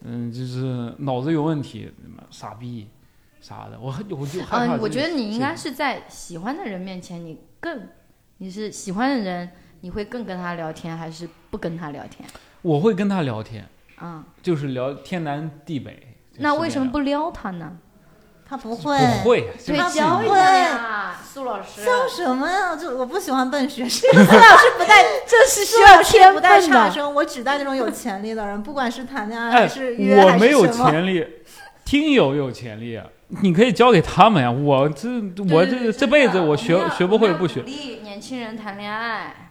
[0.00, 1.92] 嗯，就是脑子有问题，
[2.30, 2.88] 傻逼，
[3.40, 4.78] 啥的，我很我就害怕这个。
[4.78, 7.88] 嗯，我觉得你应该是在喜欢的人面前，你更
[8.38, 9.50] 你是喜欢的人，
[9.82, 12.28] 你会更跟他聊天，还是不跟他聊天？
[12.64, 16.16] 我会跟他聊天，啊，就是聊天南地北。
[16.38, 17.72] 那为什么不不撩他呢？
[18.48, 18.98] 他不会。
[18.98, 19.52] 不会？
[19.66, 22.74] 对，他教一不会下呀，苏老师，教什么呀？
[22.74, 26.58] 就我不喜欢笨学生， 苏老师不带，这是苏老师不带。
[26.58, 30.90] 差生，我只带那种有潜力的人，不管是谈恋爱哎还是，约还我没有是什么。
[30.90, 31.26] 潜力，
[31.84, 32.98] 听友有潜力，
[33.42, 34.50] 你可以交给他们呀。
[34.50, 35.08] 我这
[35.50, 37.66] 我这这辈子我学学不会不学鼓。
[37.66, 39.43] 励年轻人谈恋爱，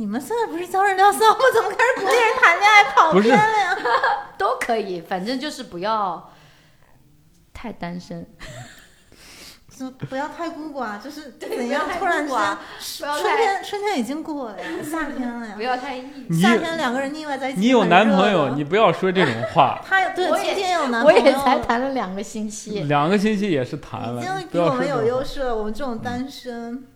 [0.00, 1.40] 你们现在不是教人聊骚吗？
[1.52, 3.76] 怎么开始鼓励人谈恋爱跑偏了呀？
[4.38, 6.32] 都可以，反正就是不要
[7.52, 8.26] 太单身。
[9.78, 12.38] 就不要太孤寡， 就是对怎样突然之间，
[13.18, 15.60] 春天春天已经过了呀，夏天了呀不。
[15.62, 16.26] 要太抑郁。
[16.30, 19.80] 你夏天两个人腻歪在一起，你有男朋友，你不要说这种话。
[19.86, 25.54] 他也对我也今天有男朋友了，也才谈了两个星期，两个星期也是谈了，已经比我们有优势了。
[25.54, 26.86] 我们这种单身，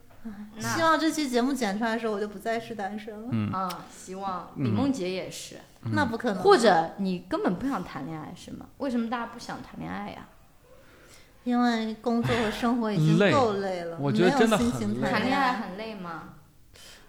[0.59, 3.29] 希望这期节目剪出来的时候，我就不再是单身了。
[3.33, 5.57] 嗯，啊，希望嗯李梦洁也是，
[5.93, 8.67] 那不可能，或者你根本不想谈恋爱是吗？
[8.79, 10.27] 为什么大家不想谈恋爱呀？
[11.45, 15.53] 因为工作和生活已经够累了，我觉得没有真的很心情累谈恋爱。
[15.53, 16.23] 很累吗？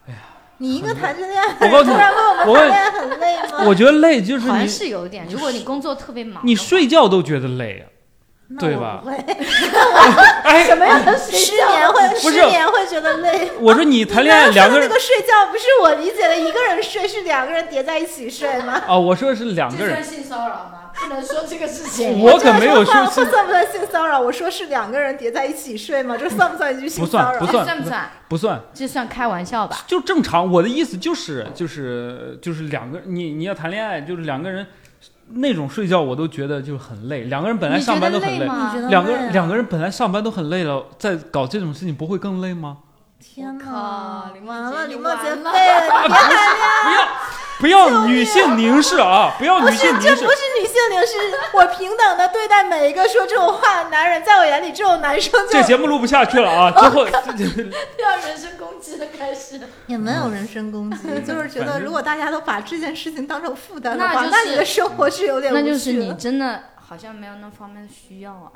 [0.07, 0.19] 哎呀
[0.57, 3.65] 你一个谈着恋爱，我告诉你突然问我们谈恋爱很累吗？
[3.65, 5.25] 我觉得累就是好像是有点。
[5.29, 7.87] 如果你工作特别忙，你睡觉都觉得累啊。
[8.47, 9.17] 那对吧我不会，
[10.43, 11.55] 哎，什么样的睡失？
[11.55, 13.49] 眠会不是失眠会觉得累。
[13.59, 18.81] 我说你谈恋爱两个人那个睡觉不是我理解的一个人睡，是两个人叠在一起睡吗？
[18.87, 20.91] 啊， 我说的是两个人，性骚扰吗？
[20.93, 22.21] 不能说这个事情。
[22.21, 24.19] 我可没有说这算不算性骚扰？
[24.19, 26.15] 我说是两个人叠在一起睡吗？
[26.15, 27.39] 这算不算一句性骚扰？
[27.39, 28.09] 不算算不算？
[28.29, 29.79] 不算，这算开玩笑吧？
[29.87, 30.49] 就正常。
[30.51, 34.65] 我的意思就是就是就是两个你你要谈恋爱，就是两个人
[35.29, 37.23] 那种睡觉，我都觉得就很累。
[37.23, 38.45] 两个人本来上班都很累，
[38.89, 42.77] 两个累啊两个人本来上班都很累了，再搞这种事情不会更累吗？
[43.19, 44.31] 天我靠哪！
[44.33, 46.83] 林完了，梦洁你李梦洁完了废了，你别谈恋爱。
[46.83, 46.97] 不要
[47.59, 49.33] 不要女性凝视啊！
[49.37, 50.31] 不要，女性凝视这不。
[50.31, 51.13] 是女性凝视，
[51.53, 56.71] 我平等的对待每一个说这种话的男人，在我眼里，这种男生就这节目录不下去了啊！
[56.77, 57.21] 之后要
[58.27, 59.59] 人身攻击的开始。
[59.87, 68.51] 也没有人身攻击，就是觉得如果大家都把这件事情当成负担的那话，就是那你的生活是有点无那就是趣的你真的好像没有那方面的需要啊。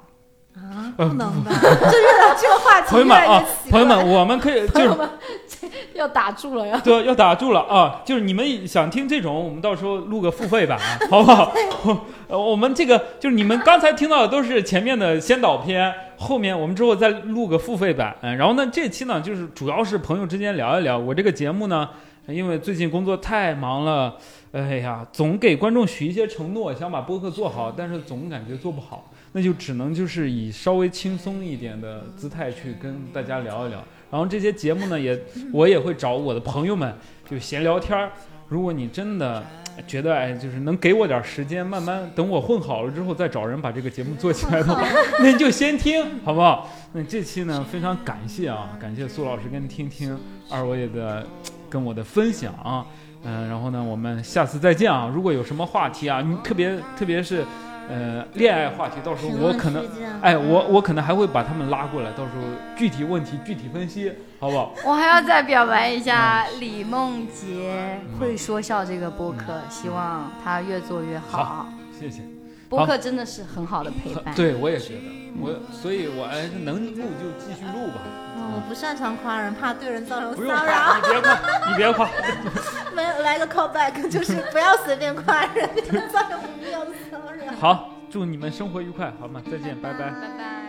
[0.60, 1.52] 啊，不能吧？
[1.52, 1.58] 就
[1.98, 2.04] 是
[2.42, 4.90] 这个话题朋友们啊越来越奇，朋友们，怪我们可以就是
[5.94, 6.80] 要打住了呀！
[6.84, 8.02] 对，要打住了啊！
[8.06, 10.80] 就是你们想听这种，我们到时候录个付费版，
[11.10, 11.54] 好不好？
[12.30, 18.16] 呃，我们这个就是你们刚才听到的都是前面的先导片，后面我们之后再录个付费版。
[18.22, 20.98] 嗯，然后呢，这期呢就是主要是朋友之间聊一聊。
[20.98, 21.90] 我这个节目呢，
[22.28, 24.16] 因为最近工作太忙了，
[24.54, 33.84] 哎呀，总给观众许一些承诺，想把播客做好，但是总感觉做不好，那就只能就是以稍微轻松一点的姿态去跟大家聊一聊。
[34.12, 35.20] 然后这些节目呢，也
[35.54, 36.94] 我也会找我的朋友们
[37.30, 38.12] 就闲聊天儿。
[38.48, 39.44] 如果你真的
[39.86, 44.84] 觉得哎，就是能给我点时间，慢慢等我混好了之后再找人把这个节目做起来的话，
[45.20, 46.68] 那你就先听好不好？
[46.94, 50.20] 那这期呢，非常感谢啊，感谢苏老师跟听听
[50.50, 51.24] 二位的
[51.70, 52.84] 跟我的分享啊。
[53.24, 55.12] 嗯、然后呢，我们下次再见啊！
[55.14, 57.44] 如果有什么话题啊，你特别特别是，
[57.90, 59.84] 呃，恋爱话题，到时候我可能，
[60.22, 62.44] 哎，我我可能还会把他们拉过来，到时候
[62.76, 64.74] 具体问题具体分析，好不好？
[64.86, 71.70] 我还要再表白一下李梦洁会说笑这个播客，希望他越做越好好。
[72.00, 72.39] 谢谢。
[72.70, 74.34] 播客真的是很好的陪伴。
[74.38, 75.02] 对，我也觉得，
[75.42, 78.02] 我所以，我还是能录就继续录吧。
[78.06, 78.20] 嗯
[78.52, 80.96] 我不擅长夸人，怕对人造成骚扰，。
[80.98, 81.40] 你别夸，
[81.70, 82.10] 你别夸。
[82.96, 85.70] 没有来个 callback， 就是不要随便夸人，
[86.10, 87.54] 造成不必要的骚扰。
[87.60, 89.42] 好，祝你们生活愉快，好吗？
[89.52, 90.10] 再见，拜拜。
[90.10, 90.69] 拜拜。